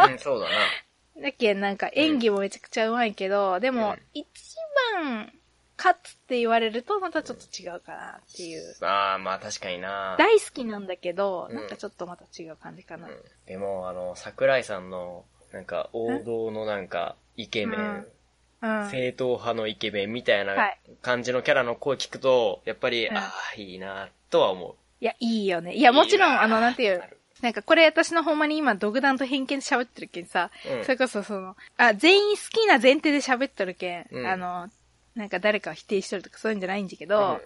[0.09, 0.55] うん、そうだな。
[1.21, 4.25] だっけ、なんか演技もめちゃくちゃ上手いけど、でも、一
[4.93, 5.31] 番
[5.77, 8.75] 勝つって言われるとまたちょっと違うかなっていう。
[8.81, 10.15] ああ、まあ確かにな。
[10.17, 13.07] 大好きなんだけど、なんかちょっとまた違う感じかな。
[13.07, 18.05] うん、でも、あの、桜井さんの、なんか王道のなんか、イケメン、
[18.61, 20.55] うん、正統派のイケメンみたいな
[21.01, 24.75] 感じのキャラの声聞くと、やっぱり、うん、ああ、いいな、とは思う。
[25.01, 25.73] いや、いいよね。
[25.73, 27.03] いや、もちろん、あの、なんていう、
[27.41, 34.69] なんかこれ私のほんまに今独断と偏見で喋ってるけんさ、うん、それこそその、あ、全員好きな前提で喋ってるけん、うん、あの、
[35.15, 37.41] なんか誰かを否定しとるとかそういうんじゃないんだけど、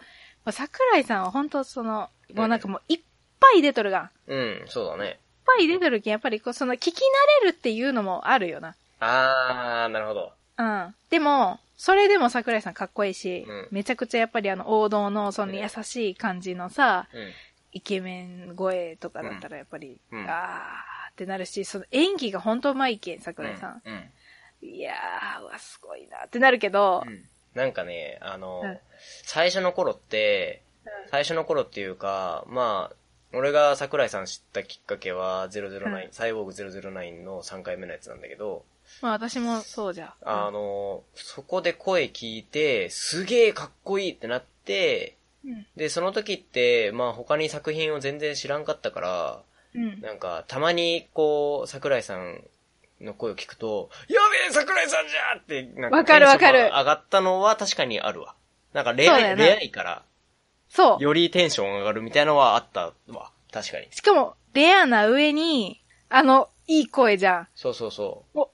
[0.45, 2.99] うん、桜井さんは本当その、もうなんかもういっ
[3.39, 4.09] ぱい出とるがん。
[4.27, 5.05] うん、そうだね。
[5.07, 6.93] いっぱい出とるけん、やっぱりこう、その、聞き慣
[7.43, 8.75] れるっていうのもあるよな。
[8.99, 10.33] あー、なるほど。
[10.57, 10.95] うん。
[11.09, 17.31] でも、それでも桜井さんかっこいいし、うん、めちゃくちゃやっぱりあの王道のその優しい感じのさ、うん、
[17.71, 23.81] イケメン声とかだったらやっぱり、うん、あーってなるし、その演技が本当うまいけん、桜井さん。
[23.85, 24.67] うん。
[24.67, 28.77] いやー、うわ、すごいなってなるけど、うん、なんかね、あの、うん、
[29.23, 30.63] 最初の頃って、
[31.11, 32.95] 最初の頃っていうか、まあ、
[33.37, 38.65] 俺が桜井さん知ったきっかけは009、うん、サイボーグ009の3回目のやつなんだけど、
[39.01, 40.15] まあ私もそうじゃ。
[40.23, 49.41] あの、そこで声聞いて、すげえかっこいいってなって、うん、で、その時って、まあ他に作品を全然知らんかったから、
[49.75, 52.43] うん、なんか、たまにこう、桜井さん
[53.01, 56.63] の声を聞くと、やべえ桜井さんじゃって、なんか、わかるわかる。
[56.65, 58.35] 上がったのは確かにあるわ。
[58.73, 60.03] なんかレアい、レアいから、
[60.69, 61.03] そう。
[61.03, 63.31] よりテンション上がるみたいなのはあったわ。
[63.51, 63.87] 確かに。
[63.91, 67.47] しかも、レアな上に、あの、いい声じゃん。
[67.55, 68.37] そうそうそう。
[68.37, 68.47] うわ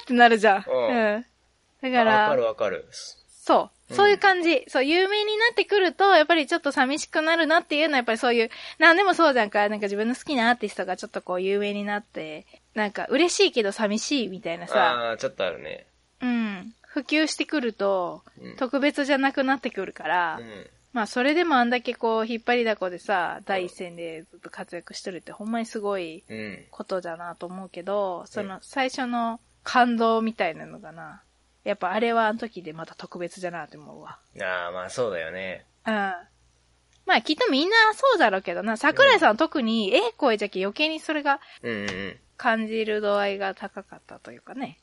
[0.00, 0.64] ーってなるじゃん。
[0.66, 1.14] うん。
[1.16, 1.24] うん、
[1.82, 2.22] だから。
[2.22, 2.88] わかるわかる。
[3.48, 3.94] そう。
[3.94, 4.64] そういう感じ、うん。
[4.68, 14.92] そう、有名になってくると、やっぱりちょっと寂しくなるなっていうのは、やっぱりそういう、なんでもそうじゃんか、なんか自分の好きなアーティストがちょっとこう有名になって、なんか嬉しいけど寂しいみたいなさ。
[14.92, 15.86] ああ、ちょっとあるね。
[16.20, 16.74] うん。
[16.82, 18.22] 普及してくると、
[18.58, 26.24] 特別じゃなくなってくるから、うん、まあそれでもあんだけこう引っ張りだこでさ、第一線でずっと活躍してるってほんまにすごい
[26.70, 31.22] ことだなと思うけど、うん、その最初の感動みたいなのがな、
[31.68, 34.18] やっぱあれはあの時でまた特別じゃなって思うわ。
[34.40, 35.66] ああ、まあそうだよね。
[35.86, 35.92] うん。
[35.92, 36.16] ま
[37.16, 41.40] あきっとみんなそうだろうけどな、桜井さんは特にええ声じゃけ余計にそれが
[42.38, 44.78] 感じる度合いが高かったというかね。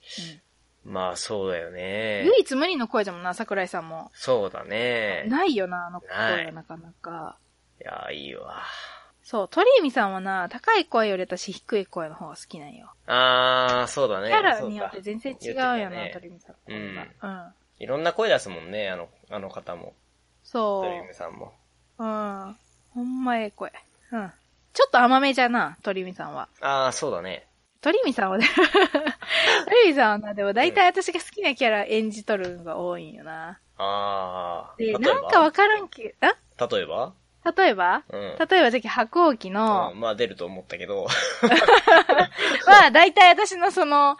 [0.85, 2.23] うんまあそうだよね。
[2.25, 4.11] 唯一無二の声じゃもんな、桜井さんも。
[4.13, 5.25] そうだね。
[5.27, 7.39] ないよな、あの声はなかなか。
[7.81, 8.61] いや、いいわ。
[9.25, 12.91] そう、鳥海さんはな、高い声より私低い声の方が好きなんよ。
[13.07, 14.29] あー、そうだね。
[14.29, 16.55] キャラによって全然違うよな、ね、鳥海さん。
[16.67, 16.75] うん。
[17.23, 17.53] うん。
[17.79, 19.93] いろんな声出すもんね、あの、あの方も。
[20.43, 20.83] そう。
[20.85, 21.53] 鳥海さんも。
[21.97, 22.55] うん。
[22.93, 23.73] ほんまええ声。
[24.11, 24.31] うん。
[24.73, 26.47] ちょっと甘めじゃな、鳥海さんは。
[26.61, 27.47] あー、そうだね。
[27.81, 28.47] 鳥海さんはね
[29.65, 33.59] 鳥海さんはな、でも大体私が好きなキャラ演じとるのが多いんよな。
[33.77, 34.75] ああ。
[34.77, 36.15] で、なんかわからんけ
[36.57, 37.13] ど、例えば？
[37.55, 41.05] 例えば、うん、例えば、じゃ白鸚記の、うん、まあ出ると思ったけど。
[42.65, 44.17] まあ、大体私のその、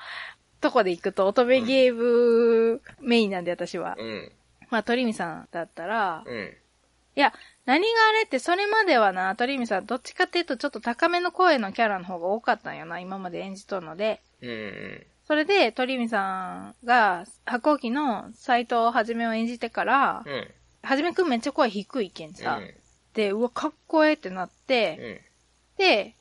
[0.62, 3.96] とこで行くと、乙女ゲームメインなんで私は。
[3.98, 4.32] うん。
[4.70, 6.54] まあ、鳥海さんだったら、うん。
[7.16, 7.34] いや、
[7.66, 14.22] 何があれって、それまではな、鳥海さん、どっちかっていうと、ちょっと高めの声のキャラの方が多かったんよな、今まで演じとるので。
[14.42, 15.06] うん。
[15.28, 20.52] それで、鳥海さんが、白鸚記の斎藤はじめを演じてから、うん。
[20.84, 22.58] はじめくんめっちゃ声低いけんさ。
[22.58, 22.74] うん。
[23.16, 25.22] で、うわ、かっこええってなって、
[25.78, 25.86] うん。
[25.86, 26.16] で、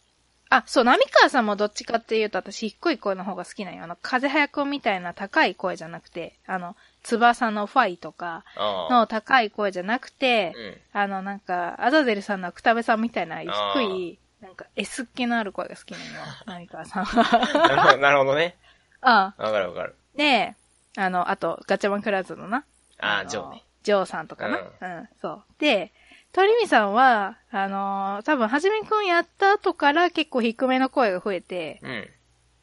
[0.50, 3.84] あ、そう、波川さんもどっちかっていうと、私低い声の方が好きなんよ。
[3.84, 10.54] あの、風早くんみたいな高い声じゃなくて、あの、翼のファイとかの高い声じゃなくて、
[10.92, 13.48] ああの、なんか、アザゼルさんのくたべさんみたいな低
[13.82, 16.10] い、なんか S っ気のある声が好きなのよ。
[16.46, 17.96] 何かさんは。
[17.96, 18.56] なるほどね。
[19.02, 19.42] ああ。
[19.42, 19.96] わかるわかる。
[20.14, 20.54] で、
[20.96, 22.64] あの、あと、ガチャマンクラズのな。
[23.00, 23.64] ああ、ジョーね。
[23.82, 24.58] ジョーさんとかな。
[24.58, 25.44] うん、うん、そう。
[25.58, 25.92] で、
[26.34, 31.80] 鳥海さんは、あのー、多分、はじめくんやった後から結構低めの声が増えて、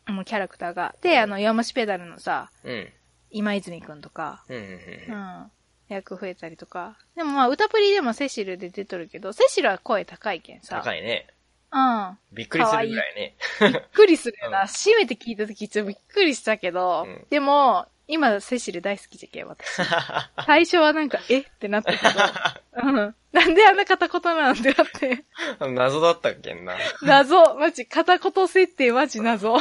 [0.07, 0.15] うん。
[0.15, 0.93] もうキャラクターが。
[1.01, 2.89] で、あの、弱虫ペダルのさ、うん。
[3.31, 5.51] 今泉くんとか、うん、うん、
[5.87, 6.97] 役増えたりとか。
[7.15, 10.81] でもまあ、歌プリでもセシルで出とるけど、セシルは声高いけんさ。
[10.83, 11.27] 高いね。
[11.71, 12.17] うん。
[12.33, 13.35] びっくりするぐらいね。
[13.61, 14.63] びっくりするよな。
[14.67, 19.81] 締めて聞いた時ちょっとびっくりしたけど、うん、でも、今、セシル大好きじゃけ、私。
[20.45, 21.39] 最初はなんか、え？
[21.39, 23.15] ってなったけど、うん。
[23.31, 25.23] なんであんな片言なんてなって。
[25.61, 26.75] 謎だったっけんな。
[27.03, 27.55] 謎。
[27.55, 29.57] マジ、片言設定マジ謎。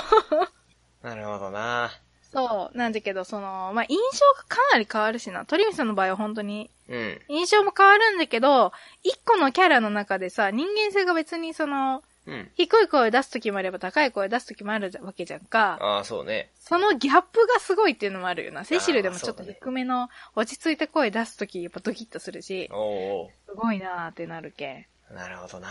[1.02, 1.92] なるほどな。
[2.32, 2.76] そう。
[2.76, 5.44] なんだけど、その、まあ、印象がかなり変わるしな。
[5.46, 7.20] 鳥海さんの場合は本当に、うん。
[7.28, 8.72] 印象も変わるんだけど、
[9.04, 15.78] 一個のキャラの中でさ、人間性が別にその、うん、低い声出すときもあれば高い声出すときもあるわけじゃんか。
[15.80, 16.50] ああ、そうね。
[16.60, 18.64] そのギャップがすごいっていうのもあるよな。
[18.64, 22.68] セシルでもちょっと低めの落ち着いた声出すときやっぱドキッとするし。
[22.72, 22.76] お
[23.24, 24.86] おすごいなーってなるけん。
[25.14, 25.68] なるほどな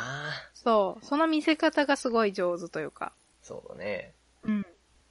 [0.54, 1.06] そう。
[1.06, 3.14] その見せ方がすごい上手というか。
[3.42, 4.14] そうだね。
[4.44, 4.66] うん。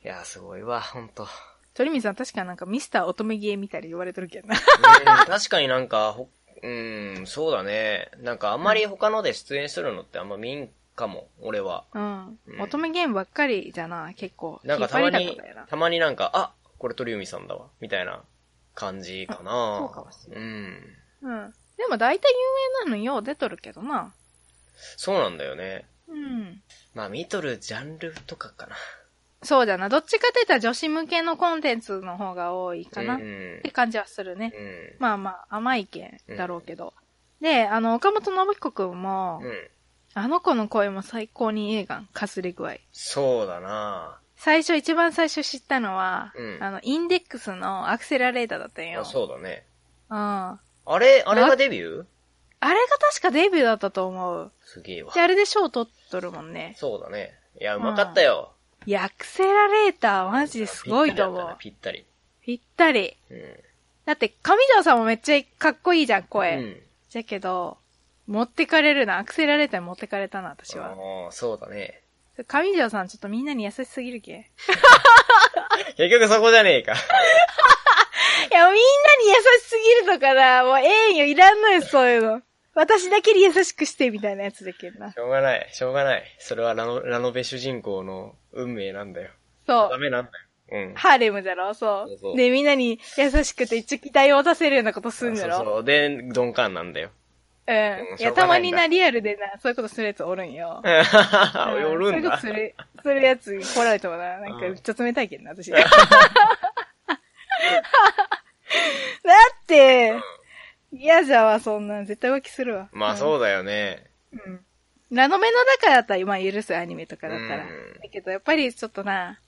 [0.04, 1.26] いや、すごいわ、ほんと。
[1.74, 4.56] 鳥海さん確かなんかミスター乙女ゲーみたいに言われてるけどな。
[5.26, 6.16] 確かになんか、
[6.62, 8.10] うん、そうだね。
[8.18, 11.84] なんかあんまり他ので出演するのってあんま見んかも、俺は。
[11.94, 12.38] うん。
[12.46, 14.60] うん、乙女ゲームばっかりじゃな、結構。
[14.64, 18.22] なんかたまに、たまになんか、あ、これ鳥海さんだわ、みたいな
[18.74, 19.78] 感じかな。
[19.78, 20.44] そうかもしれない。
[20.44, 20.96] うん。
[21.22, 21.54] うん。
[21.76, 22.32] でも大体
[22.84, 24.12] 有名なのよう出とるけどな。
[24.96, 25.86] そうなんだよね。
[26.08, 26.62] うん。
[26.94, 28.76] まあ見とるジャンルとかかな。
[29.42, 29.88] そうだな。
[29.88, 34.52] どっちかって言ったら女子向けのコンテンツの方が多いかな、って感じはするね。
[34.52, 36.92] うん、まあまあ、甘い意見だろうけど。
[37.40, 39.70] うん、で、あの、岡本信彦くんも、うん、
[40.18, 42.74] あの子の声も最高に映画かすれ具合。
[42.92, 49.00] そうだな最初、一番最初知ったのは、うん、あの、インデックスのアクセラレーターだったんよ。
[49.00, 49.64] あ、そうだね。
[50.10, 50.16] うん。
[50.16, 50.60] あ
[50.98, 52.04] れ、あれがデビュー？
[52.60, 54.52] あれが確かデビューだったと思う。
[54.64, 55.12] すげえわ。
[55.12, 56.74] で、あれで賞取っとるもんね。
[56.76, 57.34] そうだね。
[57.60, 58.52] いや、うまかったよ。
[58.82, 61.56] うん、いや、アクセラレーターマジですごいと思う。
[61.58, 62.04] ぴったり。
[62.42, 63.16] ぴったり。
[63.30, 63.40] うん。
[64.06, 66.56] だって、上条さんもめっちゃかっこいいじゃん、声。
[66.56, 66.82] うん。
[67.10, 67.78] じゃけど、
[68.28, 69.18] 持ってかれるな。
[69.18, 70.88] アクセラレーターに持ってかれたな、私は。
[70.88, 72.02] ああ、そうだね。
[72.46, 74.50] 上条さんちょっとみんなに優しすぎるけ。
[75.96, 76.92] 結局そこじゃねえか。
[78.52, 78.78] いや、みんなに
[79.28, 80.62] 優しすぎるとかな。
[80.64, 82.42] もうええんよ、いらんのよ、そういうの。
[82.74, 85.10] 私だけに優しくしてみたいなやつだけどな。
[85.12, 86.22] しょうがない、しょうがない。
[86.38, 89.30] それはラノラノベ主人公の運命なんだよ。
[89.66, 89.88] そう。
[89.90, 90.44] ダメなんだよ。
[90.70, 90.94] うん。
[90.94, 91.74] ハーレムだろ？
[91.74, 95.56] そうそうそうで、みんなに優しくて一応期待を持たせるようなことするんだろ？
[95.56, 95.84] そうそう。
[95.84, 97.10] で、鈍感なんだよ。
[97.68, 97.74] うん。
[98.18, 100.80] いや、たまにな、リアルでな、そういうことするやつおるんよ。
[100.82, 100.86] お
[101.96, 102.14] るんだ。
[102.14, 105.70] そういうことする、するやつ来られてもな、なんか、ちょっと冷たいけどな、私。
[105.76, 105.86] だっ
[109.66, 110.18] て、
[110.92, 112.06] 嫌じゃわ、そんなん。
[112.06, 112.88] 絶対浮気するわ。
[112.92, 114.06] まあ、そうだよね。
[114.32, 114.64] うん。
[115.10, 117.58] ラノメの中だったら、まあ、許すアニメとかだったら。
[117.58, 117.64] だ
[118.10, 119.38] けど、やっぱりちょっとな、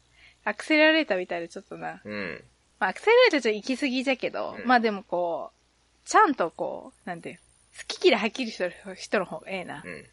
[0.44, 2.02] アクセラレーターみたいでちょっとな。
[2.04, 2.44] うん。
[2.78, 7.42] まあ、アクセラレーターちょっと行き過ぎじゃけど、うん、まあでもこう、ちゃんとこう、なんていう、好
[7.86, 9.82] き嫌いはっきりしてる人の方がええな。
[9.84, 9.92] うん。
[9.92, 10.06] うん。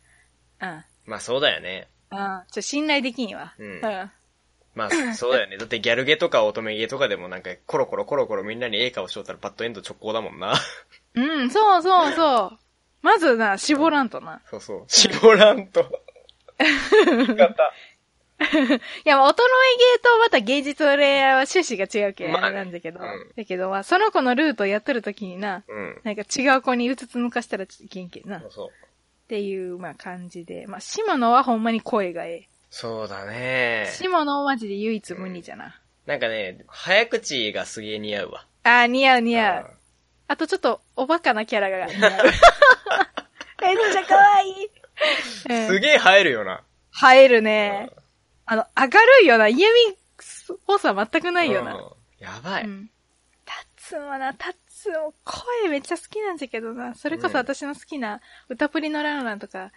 [1.06, 1.88] まあそうだよね。
[2.12, 2.18] うん。
[2.18, 3.54] ちょっと信頼できんわ。
[3.58, 3.68] うん。
[3.68, 4.12] うん。
[4.78, 5.58] まあ、そうだよね。
[5.58, 10.54] だってギャルゲとか乙女ゲとかでもなんか、コロコロコロコロみんなにええ顔しとったらパッドエンド直行だもんな。
[11.16, 12.60] うん、そうそうそう。
[13.02, 14.42] まずな、絞らんとな。
[14.50, 14.84] そうそう。
[14.88, 15.80] 絞らんと。
[17.28, 17.74] よかった。
[19.06, 23.00] いや、大人芸とまた芸術恋愛は趣旨が違うけ、まあ、なんだけど。
[23.00, 28.40] うん、だけど、まあ、その子のルートをやっとるときにな、うん、なんか違う子にうつつ抜かしたらちょっといけんけんな。
[28.42, 28.68] そうそう。
[28.68, 30.68] っていう、まあ、感じで。
[30.68, 32.50] まあ、島野はほんまに声がええ。
[32.70, 33.90] そうだね。
[33.92, 35.72] 島野マジで唯一無二じゃな、うん。
[36.06, 38.46] なんかね、早口がすげえ似合うわ。
[38.64, 39.72] ああ、似合う似合う。
[40.28, 42.12] あとちょっと、おバカなキャラが似合う。
[43.62, 44.70] めっちゃ可愛い。
[45.68, 46.64] すげえ映えるよな。
[47.14, 47.90] 映えるね。
[48.48, 49.48] あの、明るいよな。
[49.48, 51.78] 嫌味っぽさ全くないよな。
[52.18, 52.64] やばい。
[52.64, 52.90] うん。
[53.46, 56.96] タッツンはな、タッツンも声めっちゃ好きなんだけどな。
[56.96, 59.72] それこそ私の好きな、歌プリのランランとか、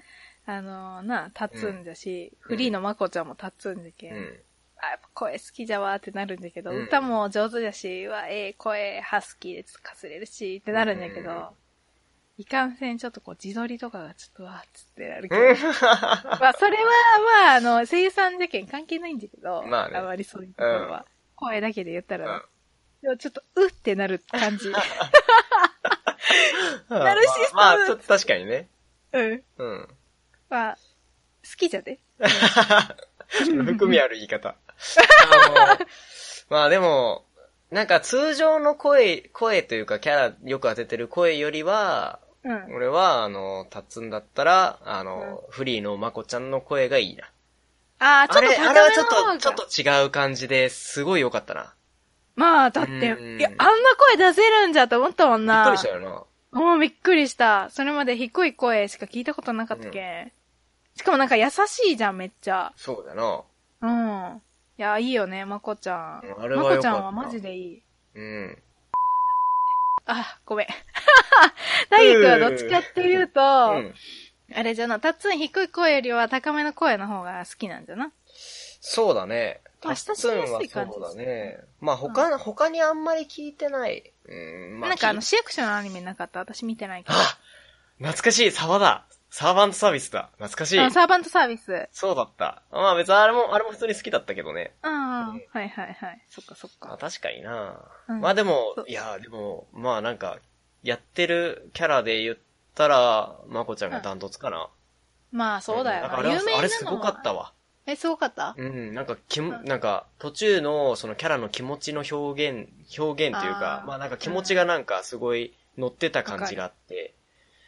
[0.46, 11.54] あのー、な、タッツンだし、うん、フリーのマコちゃんもタッツンだけ、うん、あ、やっぱ声好きじゃわーってなるんだけど、うん、歌も上手だし、うわ、ええー、声、ハスキーでかすれるし、ってなるんだけど、
[12.40, 15.36] いかんせんちょっとこう自撮りとかがちょっとわーっつってなるけど。
[15.36, 15.42] ま
[16.48, 16.84] あそれは
[17.44, 19.98] まああの、声優さんじゃけん関係ないんだけど、まあね。
[19.98, 21.00] あまりそういうところは。
[21.00, 21.04] うん、
[21.36, 22.42] 声だけで言ったら、うん、
[23.02, 24.72] でもちょっとうってなる感じ。
[26.88, 28.70] ナルシスト、まあ、まあ、ちょっと確かにね。
[29.12, 29.44] うん。
[29.58, 29.88] うん。
[30.48, 30.78] まあ、
[31.44, 31.98] 好きじゃで。
[33.28, 34.56] 含みある言い方。
[36.48, 37.26] まあでも、
[37.70, 42.74] なんか通常の声、声というかキャラよく当ててる声よりは、うん。
[42.74, 47.24] 俺は、あの、タッツンだったら、あの、フリーのまこちゃんの声がいいな。
[47.98, 51.74] ああ、ちょっとあれはちょっと、ちょっと違う感じですごい良かったな。
[52.34, 52.98] まあ、だって、い
[53.42, 55.64] や、あんな声出せるんじゃと思ったもんな。
[55.64, 56.24] びっくりしたよな。
[56.58, 57.68] もうびっくりした。
[57.70, 60.32] それまで低い声しか聞いたことなかったけ、うん、
[60.96, 62.72] しかもなんか優しいじゃん、めっちゃ。
[62.76, 63.42] そうだな。
[63.82, 64.42] うん。
[64.78, 66.22] いや、いいよね、まこちゃん。
[66.38, 67.82] あれはまこちゃんはマジでいい。
[68.14, 68.62] うん。
[70.10, 70.66] あ、ごめん。
[71.90, 73.94] 大輝くんはどっちかっていうと、うん、
[74.54, 78.12] あれじゃな、タッツン低い声よりは高めの声の方が好きなんじゃな？
[78.80, 79.60] そうだね。
[79.80, 81.58] タッツンはそうだね。
[81.80, 84.12] まあ他、うん、他にあんまり聞いてない。
[84.26, 86.40] うん、まあ、なんかあの市役所のアニメなかった？
[86.40, 87.14] 私見てないけど。
[87.14, 87.20] あ
[87.98, 89.06] 懐かしい、沢だ。
[89.30, 90.30] サーバントサービスだ。
[90.38, 90.90] 懐かしい。
[90.90, 91.88] サーバントサービス。
[91.92, 92.62] そうだった。
[92.72, 94.74] まあ別にあれも、あれも普通に好きだったけどね。
[94.82, 96.20] うん、はいはいはい。
[96.28, 96.92] そっかそっか。
[96.92, 100.38] あ、確かにな、うん、まあでも、いや、でも、まあなんか、
[100.82, 102.36] やってるキャラで言っ
[102.74, 104.68] たら、まこちゃんがダントツかな。
[105.32, 107.52] うん、まあそうだよ、うん、あれ有名あれすごかったわ。
[107.86, 108.54] え、すごかった？
[108.58, 112.68] うん、なんか、きも、なんか、途中の、そのキャラの気持ちの表現、
[112.98, 117.14] 表現というか、まあなんか気持ちがなんかすごい乗ってた感じがあって、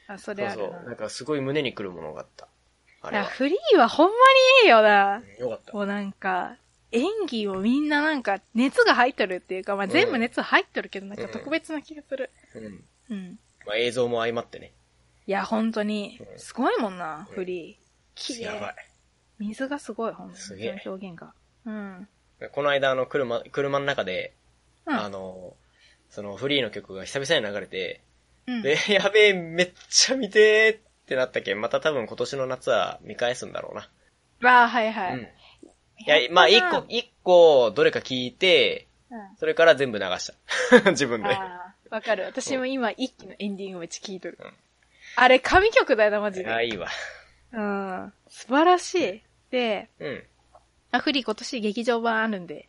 [0.07, 0.86] あ、それあるそうそう。
[0.86, 2.48] なんかすごい胸にくるものがあった。
[3.03, 3.24] あれは。
[3.24, 4.16] フリーはほんまに
[4.64, 5.22] ええよな。
[5.38, 5.72] よかった。
[5.72, 6.57] もうなんか、
[6.92, 12.30] 演技をみんななんか熱が入っとるっていうか、まあ全部熱入っとるけど、なんか特別な気がする。
[12.55, 12.84] うん。
[13.11, 13.38] うん。
[13.66, 14.72] まあ映像も相まってね。
[15.26, 16.20] いや、本当に。
[16.36, 17.82] すごいもんな、フリー。
[18.14, 18.42] 綺麗。
[18.42, 18.74] やばい。
[19.38, 20.38] 水がすごい、ほんとに。
[20.38, 20.82] すげえ。
[20.84, 21.32] 表現が。
[21.64, 22.09] うん。
[22.53, 24.34] この間、あの、車、車の中で、
[24.86, 25.55] うん、あの、
[26.11, 28.03] そのフリーの曲が久々に流れて、
[28.47, 33.88] うん、で、 やべえ、めっちゃ見てーってなったけん、また多分今年の夏は見返すんだろうな。
[34.51, 35.14] ああ、はいはい。
[35.14, 35.26] うん、い
[36.07, 40.32] や、まあ、一個、一個、どれか聞いて、うん、それから全部流し
[40.82, 40.90] た。
[40.90, 41.28] 自分で。
[41.90, 42.24] わかる。
[42.24, 44.38] 私も今、一期のエンディングめっちゃ聞いとる。
[44.40, 44.53] うん、
[45.16, 46.51] あれ、神曲だよな、マジで。
[46.51, 46.88] あ、いいわ。
[47.53, 48.12] うん。
[48.28, 49.22] 素晴らしい。
[49.51, 50.24] で、うん。
[50.90, 52.68] アフリ今年劇場版あるんで。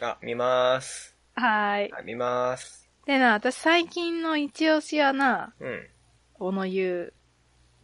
[0.00, 1.14] あ、見まーす。
[1.34, 1.92] はーい。
[1.92, 2.83] あ、見まーす。
[3.06, 5.88] でな、私最近の一押しはな、うん。
[6.34, 7.12] 小野優。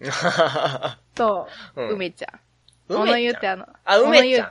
[1.15, 2.41] と、うん、梅ちゃん。
[2.89, 4.51] 小野優ってあの、あ、梅ちゃん。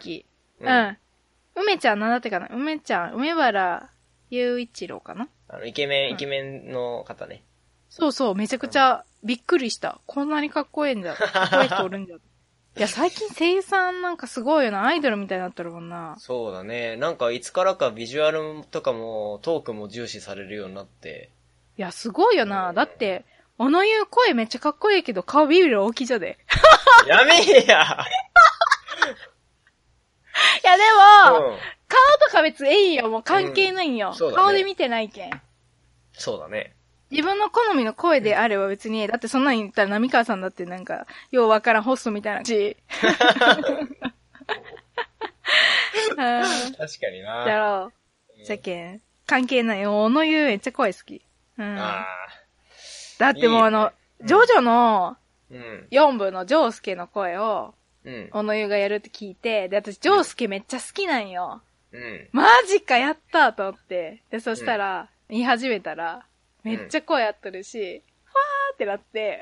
[0.59, 0.97] うん。
[1.55, 3.89] 梅ちゃんなんだってかな梅ちゃん、梅原
[4.29, 7.43] 雄一郎かなあの、イケメン、イケメンの方ね。
[7.89, 9.99] そうそう、めちゃくちゃびっくりした。
[10.05, 11.15] こんなにかっこいいんだ。
[11.15, 12.15] かっこいい人おるんだ。
[12.77, 14.85] いや、最近声優さんなんかすごいよな。
[14.85, 16.15] アイドルみたいになってるもんな。
[16.17, 16.95] そうだね。
[16.95, 21.31] なんかいつからかビジュアルとかもトークも重視されるようになって。
[21.77, 22.71] いや、すごいよな。
[22.73, 23.25] だって、
[23.57, 26.37] 小野優声めっちゃかっこいいけど顔ビビる大きいじゃで。
[27.07, 28.05] やめえや
[30.63, 30.83] いや、で
[31.33, 31.57] も、うん、
[31.87, 33.09] 顔とか別にいいよ。
[33.09, 34.15] もう関係ないんよ。
[34.17, 35.41] うんね、顔で見てないけん。
[36.13, 36.75] そうだね。
[37.11, 42.77] 自分の好みの声であれば別に、だってそんなに言ったら波川さんだってなんか、ようわからんホストみたいなし。
[46.15, 47.45] 確かにな。
[47.47, 47.91] やろ
[48.41, 48.45] う。
[48.45, 49.01] 世間。
[49.25, 50.03] 関係ないよ。
[50.03, 51.21] 小野優めっちゃ声好き。
[51.57, 51.75] うん。
[51.75, 53.91] だってもうあの、
[54.21, 55.17] いいジョジョの、
[55.91, 57.73] 4部のジョースケの声を、
[58.05, 58.29] うん。
[58.31, 61.61] 小野優がやるって聞いて、で、私、ジョースケめっちゃ好きなんよ。
[61.91, 62.29] うん。
[62.31, 64.21] マジか、やったと思って。
[64.29, 66.25] で、そしたら、言い始めたら、
[66.63, 69.41] めっちゃ声合ってるし、うん、ファーってなって。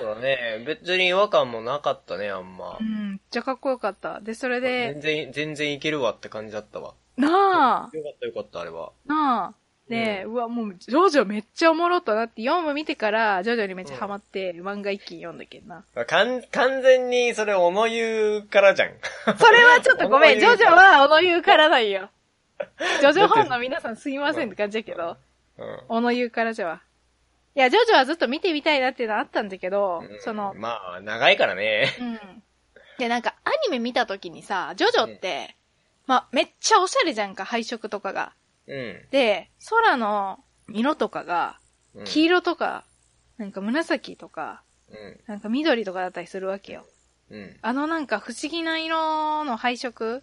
[0.00, 0.64] そうだね。
[0.66, 2.78] 別に違和感もなかったね、あんま。
[2.80, 4.20] うん、めっちゃかっこよかった。
[4.20, 4.92] で、それで。
[4.94, 6.94] 全然、全然いけるわって感じだったわ。
[7.16, 7.96] なあ。
[7.96, 8.92] よかったよかった、あれは。
[9.06, 9.54] なあ。
[9.88, 15.84] で、うん、うわ、もう、ジョジョめっちゃおもろったなって4部見てから、ジョジョにめっちゃハマって、うん、漫画一気に読んだけんな。
[16.06, 18.92] かん、完全に、それ、小野優からじゃん。
[19.38, 22.08] それはちょっとごめん、 ジョジョは小野優からないよ。
[23.00, 25.08] ジョジョ本の皆さんすいませんって感じだけど。
[25.08, 25.16] うん。
[25.88, 26.82] 小野優からじゃわ。
[27.54, 30.54] いや、ジョジョはずっと見てみたいなっていうのはあったんだけど、うん、その。
[30.56, 31.96] まあ、長いからね。
[32.00, 32.42] うん。
[32.98, 35.54] で、なんか、アニメ見た時にさ、ジョジョって、
[36.06, 38.32] うん、まあ、めっちゃおしゃれじゃんか、配色とかが。
[38.66, 39.06] うん。
[39.10, 41.58] で、空の色とかが、
[42.04, 42.84] 黄色とか、
[43.38, 46.86] なんか紫とか、うん、なんか緑とかだったりするわけよ。
[47.30, 47.56] うん。
[47.62, 50.22] あのなんか不思議な色の配色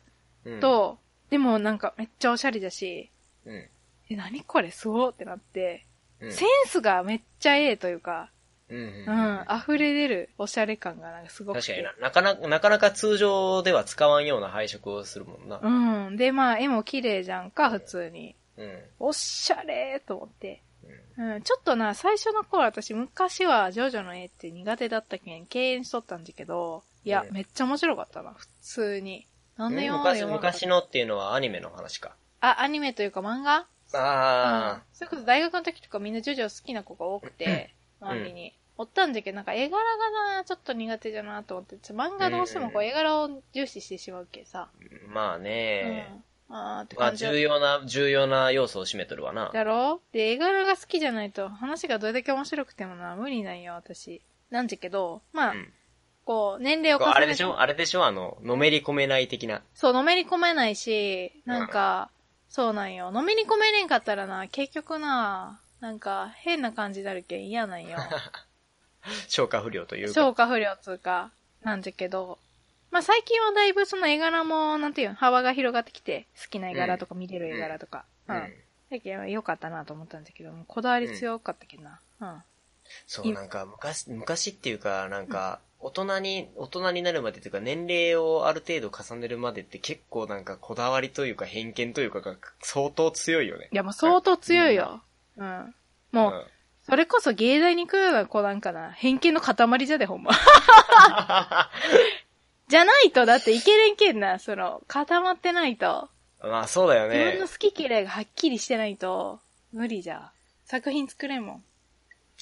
[0.60, 3.10] と、うん、でもなんかめっちゃおしゃれだし、
[3.46, 3.70] うん。
[4.14, 5.86] え、何これすごってなって、
[6.20, 8.30] うん、センスがめっちゃええというか、
[8.70, 11.94] うん、うん、溢れ出るおしゃれ感がなんかすごく確かにな。
[12.00, 15.60] なかなか、なかなか通常では使わんような配色をするもんな。
[15.62, 16.16] うん。
[16.16, 18.36] で、まあ、絵も綺麗じゃんか、普通に。
[18.58, 18.80] うん。
[19.00, 20.62] おしゃれーと思って。
[21.18, 29.28] うん、ちょっとな、最初の頃私昔はジョジョの絵って苦手だったけん敬遠しとったんだけど、いや、うん、めっちゃ面白かったな、普通に。
[29.58, 32.16] なんで読昔、昔のっていうのはアニメの話か。
[32.40, 33.68] あ、アニメというか漫画？
[33.94, 34.82] ああ、うん。
[34.94, 38.54] それこそ大学の時とかみんなジョジョ好きな子が多くて、周りに。
[38.78, 44.70] おったんじゃけど、なんか絵柄がな、ちょっと苦手じゃなと思って、漫画どうしてもこう絵柄を重視してしまうけさ。
[45.08, 46.12] まあね、
[46.50, 47.26] うん、ああって感じ。
[47.26, 49.52] まあ重要な、重要な要素を占めとるわな。
[49.54, 50.02] だろ？
[50.14, 54.22] で、絵柄が好きじゃないと話がどれだけ面白くてもな、無理なんよ、私。
[54.50, 55.72] なんじゃけど、まあ、うん、
[56.26, 57.18] こう、年齢を重ねて。
[57.18, 57.60] あれでしょ？
[57.60, 58.06] あれでしょ？
[58.06, 59.62] あの、のめり込めない的な。
[59.76, 62.21] そう、のめり込めないし、なんか、うん
[62.52, 63.14] そうなんよ。
[63.16, 67.98] 飲みに込めれんかったらな、結局な、なんか変な感じになるけん嫌なんよ。
[69.30, 70.14] 消化不良というか。
[70.14, 71.32] 消化不良つうか、
[71.62, 72.38] なんじゃけど。
[72.92, 78.04] まあ、最近はだいぶその絵柄も、なんていうの、幅が広がってきて、好きな絵柄とか見れる絵柄とか。
[78.28, 78.36] うん。
[78.36, 78.54] うん。
[78.90, 82.02] だけど、良かったなと思ったんだけど、こだわり強かったけどな。
[82.20, 82.44] うん。
[83.08, 93.68] そう、なんか昔、昔っていうか、なんか、大人に、大人になるまでというか、年齢をある程度重ねるまでって結構なんかこだわりというか偏見というかが相当強いよね。
[93.72, 95.02] いや、もう相当強いよ。
[95.38, 95.74] うん。
[96.12, 96.44] もう、うん、
[96.84, 100.32] それこそ芸大に来るような子なんかな、偏見の塊じゃで、ほんま。
[102.70, 106.10] じゃないと、だっていけれんけんな、その、固まってないと。
[106.42, 107.18] まあそうだよね。
[107.18, 109.40] 自分の好き嫌いがはっきりしてないと、
[109.74, 110.32] 無理じゃ。
[110.66, 111.64] 作品作れんもん。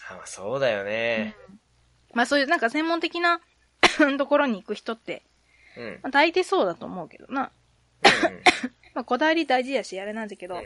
[0.09, 1.35] あ、そうだよね。
[1.49, 1.58] うん
[2.13, 3.41] まあそういうなんか専門的な
[4.17, 5.23] ところに行く人って、
[5.77, 5.99] うん。
[6.03, 7.51] まあ、大抵そうだと思うけどな。
[8.03, 8.41] うん、
[8.93, 10.61] まあこだわり大事やし、あれなんだけど、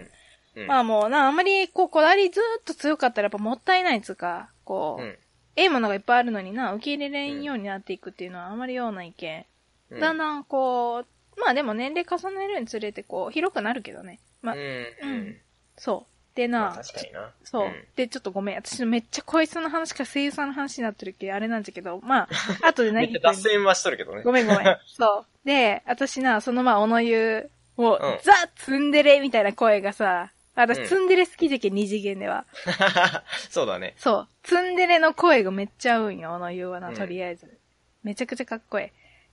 [0.56, 5.18] うん、まあもうな、あんまりこうこだわりずっと強かったらやっぱもったいないつうか、こう、うん、
[5.56, 9.46] ええものがいっぱいあるのにな、受け入れれんようになっていくっていうのはあんまりような意見。
[9.92, 14.20] うん、だんだんこう、まあでも年齢重ねるにつれてこう、広くなるけどね。
[14.42, 14.62] まあ、うん。
[14.62, 15.38] うん、
[15.78, 16.13] そう。
[16.36, 17.32] でな、まあ、確かにな。
[17.44, 18.56] そう、うん、で、ちょっとごめん。
[18.56, 22.30] 私めっちゃこいつの話か声優さんの話になってるけど、あれなんだけど、まあ、
[22.68, 24.24] 後で何めっちゃ脱線はしとるけどね。
[24.24, 24.78] ごめんごめん。
[24.88, 25.48] そう。
[25.48, 32.46] で、私な、そのまあ、小野湯、もう、うん、ザ・ツンデレみたいな声がさ、私、ツンデレ好きじゃけ、二次元では。
[33.50, 33.96] そうだね。
[33.98, 34.28] そう。
[34.44, 37.58] ツンデレの声がめっちゃ合うんよ、小野湯はな、とりあえず。
[38.04, 38.90] めちゃくちゃかっこいい。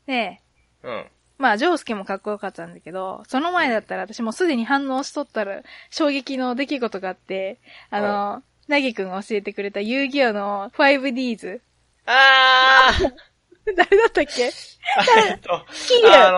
[0.07, 0.41] で、
[0.83, 1.07] うん。
[1.41, 11.61] まあ、ジョースケもかっこよかったんだけど、その前だったら私もすでに反応しとったら、衝撃の出来事があって、あの、なぎくんが教えてくれた遊戯王の 5Ds。
[12.05, 13.11] あー
[13.75, 14.43] 誰だったっけ？
[14.45, 14.49] え
[15.35, 16.11] っと、キリュウ。
[16.11, 16.33] あ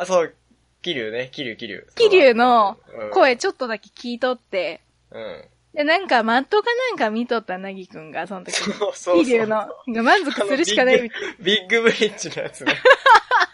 [0.00, 0.34] の、そう、
[0.82, 1.86] キリュウね、キリュウ、キリュウ。
[1.94, 2.78] キリュウの
[3.12, 4.80] 声ちょっとだけ聞いとって、
[5.12, 5.44] うん。
[5.74, 8.56] で、なんか、マットかなんか見とった、なぎくんが、その時。
[8.56, 9.24] そうそうそう。
[9.24, 9.68] キリュウの、
[10.02, 11.34] 満足するしかないみたいな。
[11.40, 12.74] ビッグブリッジのやつね。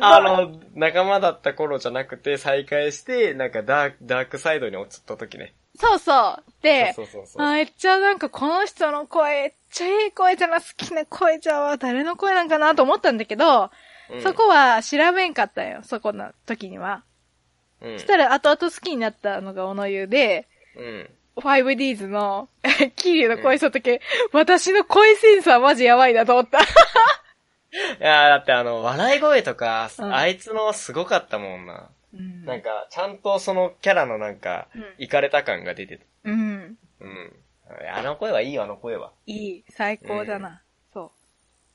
[0.00, 5.54] あの、仲間だった頃じゃなくて、再会して、なんかダーク、ダークサイドに落ちた時ね。
[5.78, 6.44] そうそう。
[6.62, 13.70] で、そうそうそうめっちゃなんかこの人の声、めっちゃいい声じゃな、好きな声じゃわ、誰の声なんかなと思ったんだけど、
[14.12, 17.04] うん、そこは調べんかったよ、そこの時には。
[17.80, 21.10] うん、そしたら後々好きになったのが小野優で、うん。
[21.36, 22.48] 5Ds の、
[22.96, 23.98] キリュウの声した時、うん、
[24.32, 26.58] 私の声センサーマジやばいなと思った。
[27.72, 31.90] いやだってあの、笑い声とか、うん、あいつのすごかったもんな。
[32.12, 34.66] うん、なんか、ちゃんとそのキャラのなんか、
[34.98, 36.04] い、かれた感が出てた。
[36.24, 36.76] うん。
[37.00, 37.32] うん。
[37.94, 39.12] あの声はいいよ、あの声は。
[39.26, 40.48] いい、最高だな。
[40.48, 40.58] うん、
[40.92, 41.12] そ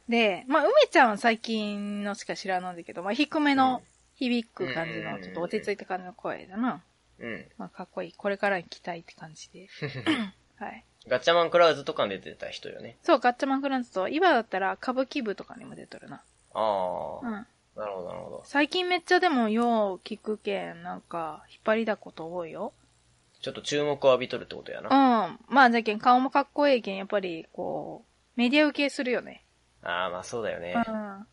[0.08, 0.12] う。
[0.12, 3.82] で、まあ、梅ちゃんは最近のしか知らないんだけど、まあ、低めの
[4.16, 6.84] 響く感じの、ちょっと落ち着いた感じの声だな。
[7.20, 7.46] うん。
[7.58, 8.14] まあ、かっこいい。
[8.14, 9.68] これからに期待って感じで。
[10.58, 10.86] はい。
[11.08, 12.98] ガッチャマンクラウズとかに出てた人よね。
[13.04, 16.24] そう、ガッチャマンクラウズと、今だったら歌舞伎部とかにも出とるな。
[16.54, 17.28] ああ。
[17.28, 17.32] うん。
[17.76, 18.42] なるほど、なるほど。
[18.46, 22.74] 最近めっちゃでも、よう聞くけん、なんか、引っ張りだこと多いよ。
[23.42, 24.90] ちょっと注目を浴びとるってことやな。
[24.90, 25.40] うん。
[25.48, 29.44] まあ、じゃけん、顔もかっこいいけん、やっぱり、こう、メディア受けするよね。
[29.84, 30.74] ああ、まあそうだよね。
[30.76, 31.28] うん。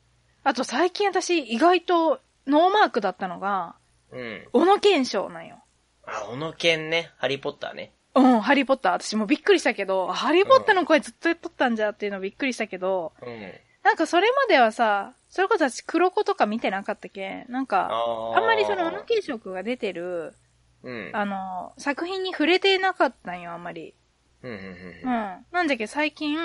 [0.44, 3.76] あと最近私、意外と、ノーマークだったのが、
[4.10, 4.48] うん。
[4.52, 5.62] 小野賢章なんよ。
[6.04, 7.12] あ、小野賢ね。
[7.16, 7.92] ハリーポッターね。
[8.14, 8.92] うん、ハリーポッター。
[8.92, 13.52] 私もびっくりしたけど、ハリーポッターの声ずっとやっとったんじゃっていうのびっくりしたけど、うん。
[13.82, 17.44] なんかそれまではさ、それこそ私黒子とか見てなかったけ？
[17.44, 17.88] ん、なんか、
[18.36, 20.34] あんまりその小野慶色が出てる、
[20.82, 23.94] うん、あの、作品に触れてなかったんよ、あんまり。
[24.42, 25.06] うん。
[25.50, 26.38] なんじゃけ最近、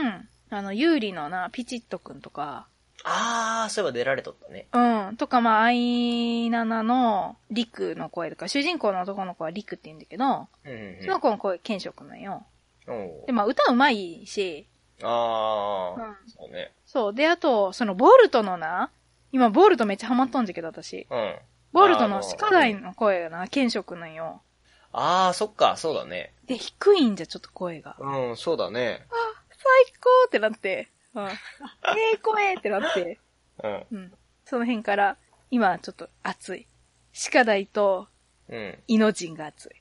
[0.49, 2.68] あの、有利のな、ピチッとくんとか、
[3.03, 4.67] ああ、そういえば出られとったね。
[4.73, 5.17] うん。
[5.17, 10.27] とか、まあ、アイナナのリクの声とか、主人公の男の子はリクって言うんだけど、う
[10.69, 12.45] んうんうん、その子の声、ケンショ君なんよ。
[13.25, 14.67] で、まあ、歌うまいし、
[15.03, 16.71] ああ、うん、そうね。
[16.85, 17.13] そう。
[17.13, 18.91] で、あと、その、ボルトのな、
[19.31, 21.05] 今、ボルトめっちゃハマっとんじゃけど、私。
[21.09, 21.35] うん。
[21.73, 24.41] ボルトの歯科大の声がな、ケンショ君なんよ。
[24.91, 26.33] ああ、そっか、そうだね。
[26.45, 27.95] で、低いんじゃ、ちょっと声が。
[27.99, 29.05] うん、そうだね。
[29.11, 29.13] あ、
[29.49, 30.89] 最高ってなって。
[31.22, 31.30] うん。
[31.30, 31.34] え
[32.13, 33.20] え声ってなって。
[33.63, 33.86] うん。
[33.91, 34.13] うん。
[34.45, 35.18] その辺から、
[35.49, 36.68] 今ちょっと熱い。
[37.32, 38.07] 鹿大と、
[38.49, 38.78] うん。
[38.88, 39.72] イノジンが熱い。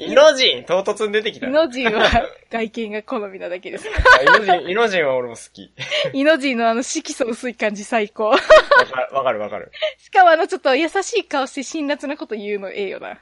[0.00, 1.46] イノジン唐突に出てきた。
[1.46, 2.08] イノジンは
[2.50, 3.88] 外見が好みなだけです。
[3.88, 3.90] イ
[4.24, 5.72] ノジン、イノジンは俺も好き。
[6.12, 8.28] イノジンのあの色素薄い感じ最高。
[8.28, 9.72] わかる、わかるわかる。
[9.98, 13.10] しかもあのちょっと優しい顔して辛辣なこと言うのええよな。
[13.10, 13.12] う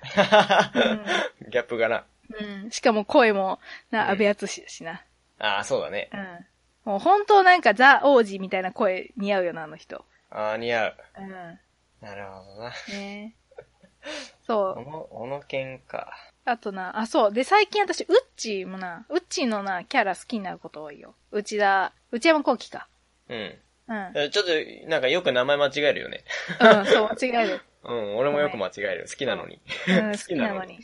[1.48, 2.04] ん、ギャップがな。
[2.38, 2.70] うん。
[2.70, 3.58] しかも声も、
[3.90, 5.02] な、安倍厚しだしな。
[5.40, 6.08] ああ、そうだね。
[6.12, 6.90] うん。
[6.90, 10.04] もう本当なんかザ王子みたいな声似合うよな、あの人。
[10.30, 10.96] ああ、似合う。
[11.18, 11.58] うん。
[12.06, 12.72] なるほどな。
[12.88, 13.34] ね
[14.46, 14.78] そう。
[14.78, 16.12] おの、おのけんか。
[16.44, 17.32] あとな、あ、そう。
[17.32, 21.14] で、最近私、ウッチーもな、ウッチーのな、キャラ好きになること多いよ。
[21.30, 22.88] 内田、内山幸輝か。
[23.28, 23.58] うん。
[23.88, 24.30] うん。
[24.30, 26.24] ちょっと、なんかよく名前間違えるよね。
[26.60, 27.60] うん、そう、間違える。
[27.84, 29.06] うん、俺もよく間違える。
[29.08, 29.60] 好きなのに。
[29.88, 30.80] うん、好きなのに。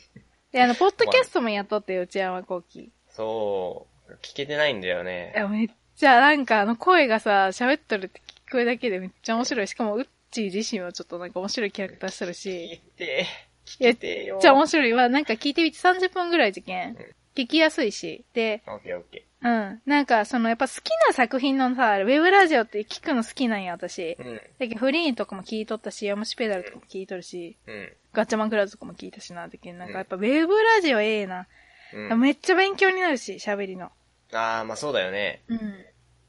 [0.51, 2.91] で、あの、ポッドキャストもやっとって、内山幸輝。
[3.09, 3.96] そう。
[4.15, 5.33] 聞けてないんだよね。
[5.35, 9.67] いや、めっちゃ、なんかあの声がさ、喋っとるって聞こえだけでめっちゃ面白い。
[9.67, 12.49] しかも、ウッチー自身はちょっとなんか面白いキャラクターしてるし。
[12.49, 13.25] 聞いて。
[13.65, 14.35] 聞いてよ。
[14.35, 14.93] めっちゃ面白い。
[14.93, 16.89] わ、なんか聞いてみて30分ぐらい事件。
[16.89, 16.95] うん、
[17.35, 18.25] 聞きやすいし。
[18.33, 19.27] で、オッケーオッケー。
[19.43, 19.81] うん。
[19.85, 24.17] なんか、その、やっぱ好きな作品のさ、ウェブラジオって聞くの好きなんや、私。
[24.19, 24.35] うん。
[24.35, 27.93] だけど、フリーンとかも聞いとったし、ヤムシペダルとかも聞いとるし、うん。
[28.13, 31.47] ガッチャマンクラウズとかも聞いたしな、だけど、なんかやっぱウェブラジオええな。
[31.93, 32.19] うん。
[32.19, 33.91] めっちゃ勉強になるし、喋りの。
[34.33, 35.41] ああ、まあそうだよね。
[35.47, 35.57] うん。
[35.57, 35.63] も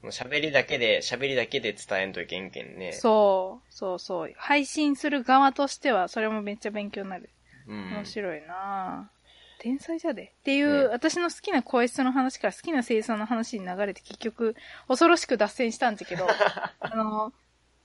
[0.04, 2.92] う喋りだけで、喋りだけで伝えんといけんけんね。
[2.92, 4.32] そう、そうそう。
[4.36, 7.30] 配信する側としては、それもめっちゃ勉強になる。
[7.66, 7.90] うん。
[7.94, 9.10] 面白いな
[9.58, 10.32] 天才じゃで。
[10.40, 14.54] っていう、私の好きな声質の話から好きな声優の話に流れて結局、
[14.86, 16.28] 恐ろしく脱線したんだけど、
[16.80, 17.32] あの、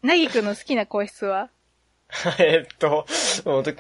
[0.04, 1.50] なぎくんの好きな声質は？
[2.38, 3.08] えっと、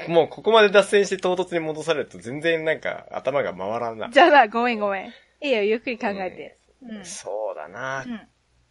[0.08, 4.10] もうここまで脱線して唐突に戻されると全然なんか頭が回らんな。
[4.10, 5.14] じゃあな、ごめんごめん。
[5.44, 6.58] いいよ、ゆっくり考えて。
[6.82, 8.22] うん、そうだな、うん、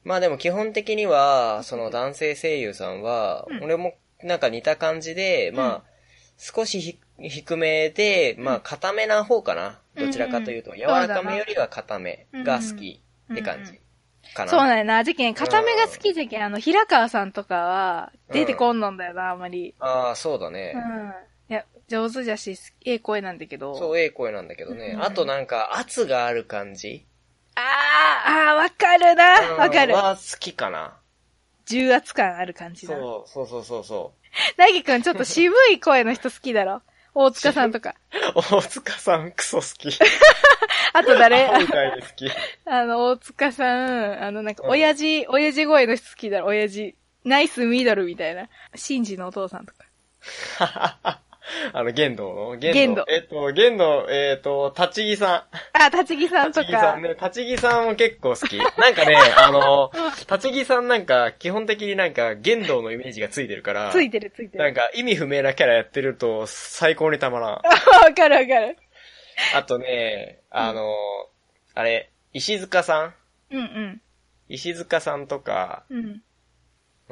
[0.05, 5.83] まあでも基本的には、その男性声優さんは、うん、俺もなんか似た感じで、うん、まあ、
[6.39, 9.79] 少し低めで、まあ、固めな方かな。
[9.95, 13.03] どちらかというと、柔らかめよりは固めが好き
[13.33, 13.79] って感じ。
[14.35, 14.51] かな。
[14.51, 15.05] そうなんやな。
[15.05, 19.75] 事件、固めが好き事件、あの、平川さんとかは、出てこんのんだよな、あんまり。
[19.79, 20.73] ああ、そうだね。
[20.75, 21.13] うん。
[21.93, 23.77] 上手じゃし、ええ声なんだけど。
[23.77, 24.97] そう、ええ声なんだけどね。
[24.99, 27.05] あとなんか、圧がある感じ？
[27.55, 29.25] ああ、ああ、わかるな。
[29.59, 29.95] わかる。
[29.95, 30.97] は好きかな？
[31.67, 32.97] 重圧感ある感じだ。
[32.97, 34.13] そう、そうそうそうそ
[34.57, 34.61] う。
[34.61, 36.81] なぎくんちょっと渋い声の人好きだろ？
[37.15, 37.95] 大塚さんとか。
[38.35, 39.91] 大塚さんクソ好き。
[40.95, 41.47] あと誰？
[41.61, 42.31] みたいで好き。
[42.65, 46.95] あの、大塚さん、あの、なんか、親父、うん、親父声の人好きだろ、親父。
[47.25, 48.49] ナイスミドルみたいな。
[48.75, 51.21] シンジのお父さんとか。
[51.73, 53.05] あの、玄道の玄道。
[53.09, 55.83] えっと、玄道、えっと、立木さん。
[55.83, 56.67] あ、立木さんとか。
[56.67, 57.17] 立木さんね。
[57.21, 58.59] 立木さんも結構好き。
[58.79, 59.91] なんかね、あの、
[60.31, 63.91] 立木さんなんか、基本的になんか、玄道のイメージがついてるから。
[63.91, 64.65] ついてるついてる。
[64.65, 67.51] なんか、意味不明なキャラやってると、最高にたまらん。
[67.61, 67.61] わ
[68.15, 68.77] かるわかる。
[69.55, 70.95] あとね、あの、
[71.75, 73.15] あれ、石塚さん？
[73.51, 74.01] うんうん。
[74.49, 76.23] 石塚さんとか、うん。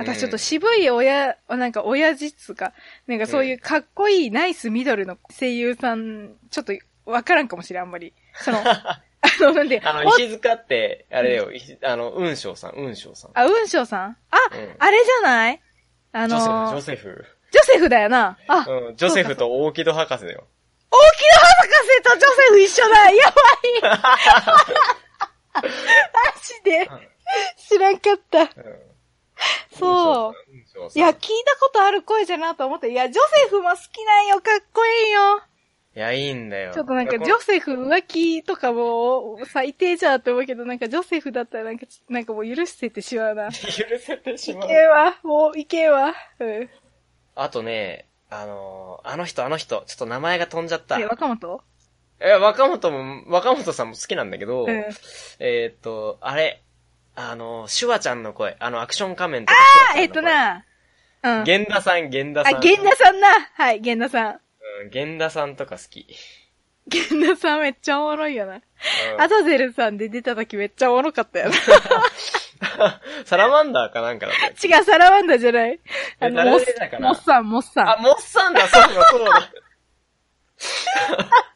[0.01, 2.73] 私ちょっと渋い親、なんか親父っつか、
[3.07, 6.73] なんかそういうかっこいいナイスミドルの声優さん、ちょっと
[7.05, 8.15] わからんかもしれん、あんまり。
[8.37, 9.03] その、 あ
[9.41, 9.81] の、なんで。
[9.85, 13.31] あの、石塚って、あれよ、うん、あの、雲章さん、雲章さん。
[13.35, 14.17] あ、雲章さん？
[14.31, 15.61] あ、うん、あれじゃない？
[16.13, 17.27] あのー、ジョセフ。
[17.51, 18.39] ジョセフだよな。
[18.49, 20.47] あ、うん、ジョセフと大木戸博士だよ。
[20.91, 23.25] 大木戸博士とジョセフ一緒だや
[23.83, 25.63] ばい マ
[26.43, 26.91] ジで
[27.57, 28.41] 知らんかった。
[28.41, 28.90] うん
[29.79, 30.35] そう。
[30.95, 35.43] いや、聞いたことある声じゃなと思って、いや、ジョセフも好きなんよ、かっこいいよ。
[35.97, 36.73] いや、いいんだよ。
[36.73, 43.51] ちょっとなんか、ジョセフ浮気とかも、最低じゃって思うけど、なんか、ジョセフだったらなんか、なんかもう許せてしまうな。
[43.51, 44.65] 許せてしまう。
[44.67, 46.15] いけわ、もう、いけわ。
[46.39, 46.71] うん。
[47.35, 51.01] あとね、あのー、あの人、あの人、ちょっと名前が飛んじゃった。
[51.01, 51.61] え、若本？
[52.21, 54.85] え、若本も、若本さんも好きなんだけど、うん、
[55.41, 56.63] えっと、あれ、
[57.29, 59.59] あの、シュワちゃんの声、あの、アクション仮面とか。
[59.93, 60.65] ああ、えっとな、
[61.23, 61.45] うん。
[61.45, 62.57] 源田さん、源田さん。
[62.57, 63.29] あ、源田さんな。
[63.55, 64.41] はい、源田さん。
[64.83, 66.07] うん、源田さんとか好き。
[66.93, 68.55] 源田さんめっちゃおもろいよな。
[68.55, 68.61] うん、
[69.21, 71.55] アザゼルさんで出た時めっちゃおもろかったよな。
[73.25, 75.79] サラマンダーかなんかだった違う、サラマンダーじゃない。
[76.21, 77.91] あの、モッサン、モッサン。
[77.91, 79.53] あ、モッサンだ、そうだ、そうだ。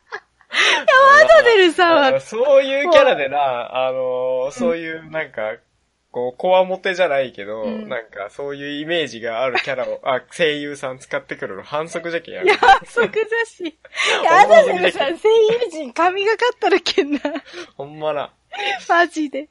[0.55, 2.21] ヤマドデルさんは。
[2.21, 5.57] そういうキャラでな、あのー、そういうなんか、
[6.15, 13.65] こう、こわもてじゃないけど、うん、なんか、そういうイメージがあるキャラを、あ、声優さん使ってくるの反則じゃけんや反則じゃし。
[13.67, 17.21] いや、アダルさん声優陣神がかったらけんな。
[17.77, 18.33] ほんまな。
[18.89, 19.49] マジで。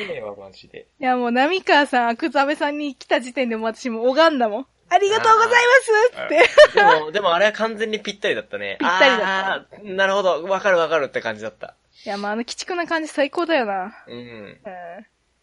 [0.00, 0.88] 何ねわ、マジで。
[0.98, 4.66] いや、もう、波川さん、アクザベさんに来た時点でも私も拝んだもん。
[4.92, 5.58] ありがとうございま
[6.12, 6.78] すって。
[6.78, 8.76] でも、でもあれは完全にぴったりだったね。
[8.78, 9.82] ぴったりだった。
[9.82, 10.44] なるほど。
[10.44, 11.74] わかるわかるって感じだった。
[12.04, 13.94] いや、まあ、あの、鬼畜な感じ最高だよな。
[14.06, 14.16] うん。
[14.16, 14.58] うん。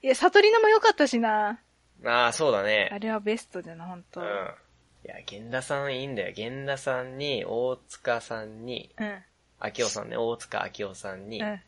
[0.04, 1.60] いや、悟りのも良かったしな。
[2.06, 2.90] ああ、そうだね。
[2.92, 4.22] あれはベストだな、ほんと。
[4.22, 4.28] うん。
[4.28, 6.34] いや、源田さんいいんだよ。
[6.38, 9.24] 源田さんに、大塚さんに、うん。
[9.60, 11.62] 秋夫さんね、大塚秋夫さんに、うん。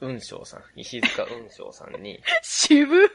[0.00, 2.20] 雲章さん、石塚雲章さんに。
[2.42, 3.10] 渋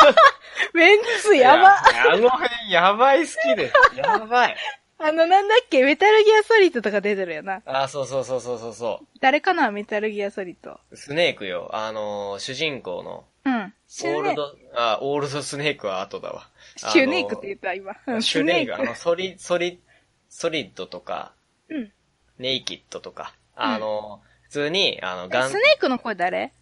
[0.74, 1.76] メンツやば
[2.12, 3.96] あの辺やばい好きです。
[3.96, 4.56] やばい。
[4.98, 5.82] あの、なんだっけ？
[5.82, 7.62] メタルギアソリッドとか出てるよな。
[7.64, 9.06] あ、そうそうそうそうそうそう。
[9.20, 9.70] 誰かな？
[9.70, 10.78] メタルギアソリッド。
[10.92, 11.70] スネークよ。
[11.72, 13.24] あのー、主人公の。
[13.46, 13.62] うん。
[13.62, 16.48] オールド、あ、オールドスネークは後だわ。
[16.76, 17.72] シュネークって言った？
[17.72, 17.94] 今。
[18.20, 18.74] シュネーク。
[18.80, 19.80] あの、ソリ、ソリ、
[20.28, 21.32] ソリッドとか、
[21.70, 21.92] うん。
[22.38, 25.48] ネイキッドとか、あの、うん普通に、あの、ガン。
[25.48, 26.52] スネークの声誰？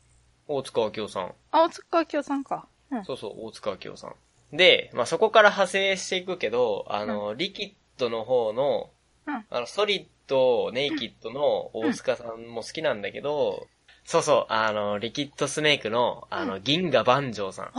[0.46, 1.32] 大塚明夫さん。
[1.52, 2.68] あ、大塚明夫さんか。
[2.90, 4.08] うん、そうそう、大塚明夫さ
[4.52, 4.56] ん。
[4.56, 8.90] で、まあ、そこから派生していくけど、あの、うん、リキッドの方の、
[9.26, 13.66] うん、あの、ソリッド、ネイキッドの大塚さんも好きなんだけど、
[14.04, 17.72] そうそう、あの、リキッドスネークの、あの、銀河万丈さん。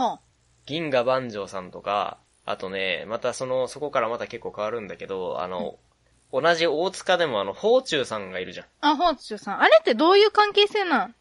[0.66, 5.78] 銀河万丈さんとか、あとね、またその、そこからまた結構変わるんだけど、あの、
[6.32, 8.66] 同じ大塚でもあの、宝中さんがいるじゃん。
[8.80, 9.60] あ、宝中さん。
[9.60, 11.14] あれってどういう関係性なん？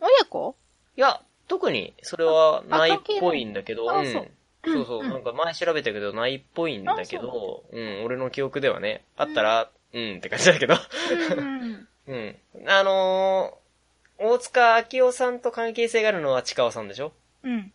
[0.00, 0.54] 親子？
[0.96, 4.12] いや、特にそれはないっぽいんだけど、うん。
[4.12, 4.28] そう
[4.64, 10.74] そうそう、なんか前調べたけどないっぽいんだけど、うん、俺の記憶ではね、あったら、うん、って感じだけど。
[12.08, 12.36] うん。
[12.66, 17.12] あのー、大塚明夫さんと関係性があるのは近尾さんでしょ？
[17.44, 17.72] うん。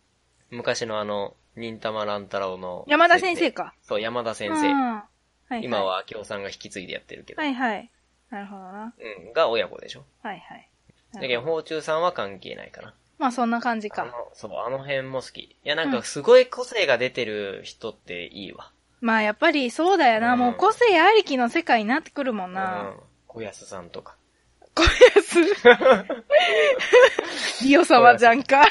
[0.50, 2.84] 昔のあの、忍たま乱太郎の。
[2.86, 3.74] 山田先生か。
[3.82, 5.02] そう、山田先生。
[5.48, 7.42] はいはい、今は京さんが引き継いでやってるけど。
[7.42, 7.90] はいはい。
[8.30, 8.94] なるほどな。
[8.98, 9.32] うん。
[9.32, 10.04] が親子でしょ。
[10.22, 10.68] はいはい。
[11.14, 12.94] だけど、宝中さんは関係ないかな。
[13.18, 14.12] まあそんな感じか。
[14.34, 15.40] そう、あの辺も好き。
[15.40, 18.72] いやなんかすごい個性が出てる人っていいわ。
[19.00, 22.82] うん、まあやっぱりそうだよな、うん、もう個性ありきの世界になってくるもんな。
[22.82, 22.96] うん。
[23.28, 24.16] 小安さんとか。
[24.74, 25.40] 小安
[27.64, 28.64] リオ様じゃんか。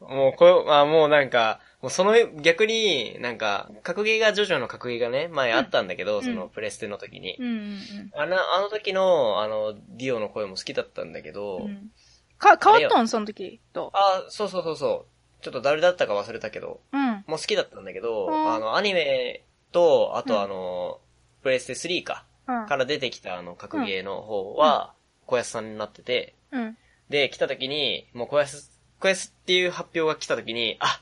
[0.00, 0.12] そう。
[0.12, 7.36] もうこ、まあもうなんか、もうその逆に、なんか、格ゲーがジョジョの格ゲーがね、前あったんだけど、うん、そのプレステの時に。
[7.38, 11.90] うんうんうん、あの、あの時の、あの、ディオの声も好きだったんだけど、うん、
[12.38, 13.06] か、変わったん？
[13.06, 13.90] その時と？
[13.92, 15.06] あ、そうそうそうそ
[15.40, 15.44] う。
[15.44, 17.22] ちょっと誰だったか忘れたけど、うん。
[17.26, 21.00] もう好きだったんだけど、あの、アニメと、あとあの、
[21.42, 24.94] プレステ3か、から出てきたあの、格ゲーの方は、
[25.26, 26.78] 小安さんになってて、うん。
[27.10, 28.70] で、来た時に、もう小安、
[29.00, 30.98] 小安っていう発表が来た時に、あ、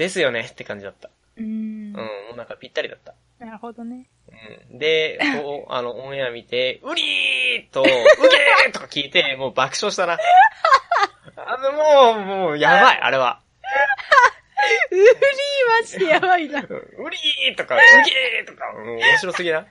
[0.00, 1.10] ですよねって感じだった。
[1.36, 1.44] うん。
[1.44, 3.14] うん、もうなんかぴったりだった。
[3.38, 4.08] なるほどね。
[4.70, 4.78] うん。
[4.78, 10.18] で、こう、 あの、オンエア見て、うりーと、 うげーとか聞いて、もう爆笑したな。
[11.36, 13.42] あの、もう、もう、やばい、 あれは。
[14.90, 15.04] うりー
[15.80, 16.60] マジでやばいな。
[16.60, 16.64] う
[17.10, 19.66] りーとか、うげーとか、もう面白すぎな。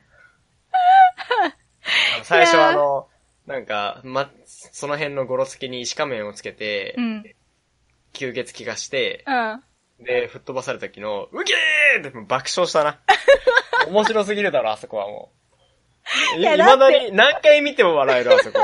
[2.21, 3.07] 最初あの、
[3.47, 7.23] なんか、ま、その辺のゴロつきに石仮面をつけて、うん、
[8.13, 9.63] 吸血鬼がして、うん、
[10.01, 12.99] で、吹っ飛ばされた時の、うげーって爆笑したな。
[13.87, 15.31] 面白すぎるだろ、あそこはも
[16.35, 16.39] う。
[16.41, 18.59] いまだに何回見ても笑える、あそこ。
[18.59, 18.61] い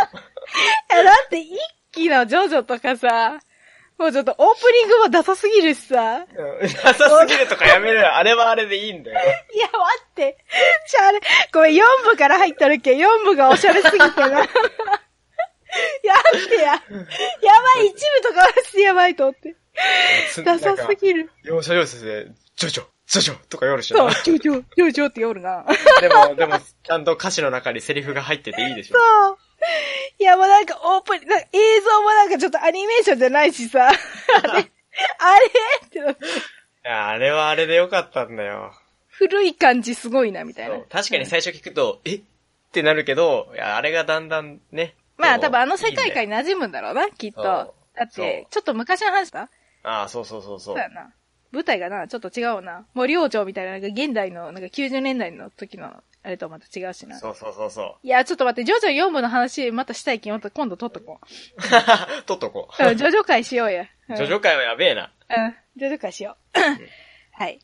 [0.96, 1.58] や、だって一
[1.92, 3.40] 期のジョジョとかさ、
[3.98, 6.26] もうちょっとオープニングもダサすぎるしさ。
[6.84, 8.14] ダサすぎるとかやめるよ。
[8.14, 9.20] あれはあれでいいんだよ。
[9.54, 10.38] いや、待って。
[10.88, 11.20] じゃあれ、
[11.54, 14.40] ごめん、4部から入ったるけ、4部がおしゃれすぎてな。
[14.40, 14.48] やっ
[16.50, 16.64] てや。
[16.64, 18.50] やばい、一部とかは
[18.82, 19.56] やばいと思って。
[20.44, 21.30] ダサすぎる。
[21.44, 23.98] 容赦要請で、ジョジョ、ジョジョとか夜しょ。
[23.98, 25.66] そう、ジョジョ、ジョジョって夜な。
[26.02, 28.98] でも、でも、ちゃんと歌詞の中にセリフが入ってていいでしょ。
[28.98, 29.38] そう。
[30.20, 31.22] いや、もうなんかオープン、映
[31.82, 33.88] 像もなんかちょっとアニメーションじゃないしさ。
[33.88, 33.98] あれ
[34.50, 34.66] あれ？
[35.86, 36.26] ってなって。
[36.26, 36.28] い
[36.84, 38.74] や、あれはあれでよかったんだよ。
[39.10, 40.78] 古い感じすごいな、みたいな。
[40.90, 42.16] 確かに最初聞くと、え？
[42.16, 42.22] っ
[42.72, 44.96] てなるけど、いや、あれがだんだんね。
[45.18, 47.42] まあ多分あの世界観に馴染むんだろうな、きっと。
[47.42, 49.50] だって、ちょっと昔の話だ
[49.86, 50.76] ああ、そうそうそうそう。
[50.76, 51.14] そうやな。
[51.52, 52.86] 舞台がな、ちょっと違うな。
[52.94, 57.18] 森王朝みたいな、なんか現代の、なんか90年代の時の、あれとまた違うしな。
[57.18, 57.96] そうそうそうそう。
[58.04, 61.26] いや、ちょっと待って、ジョジョ4部の話、またしたいきまた今度撮っとこう。
[62.26, 62.96] 撮っとこう。
[62.96, 63.86] ジョジョ会しようや。
[64.10, 65.14] ジョジョ会はやべえな。
[65.30, 65.56] うん。
[65.78, 66.60] ジョジョ会しよう。
[67.32, 67.60] はい。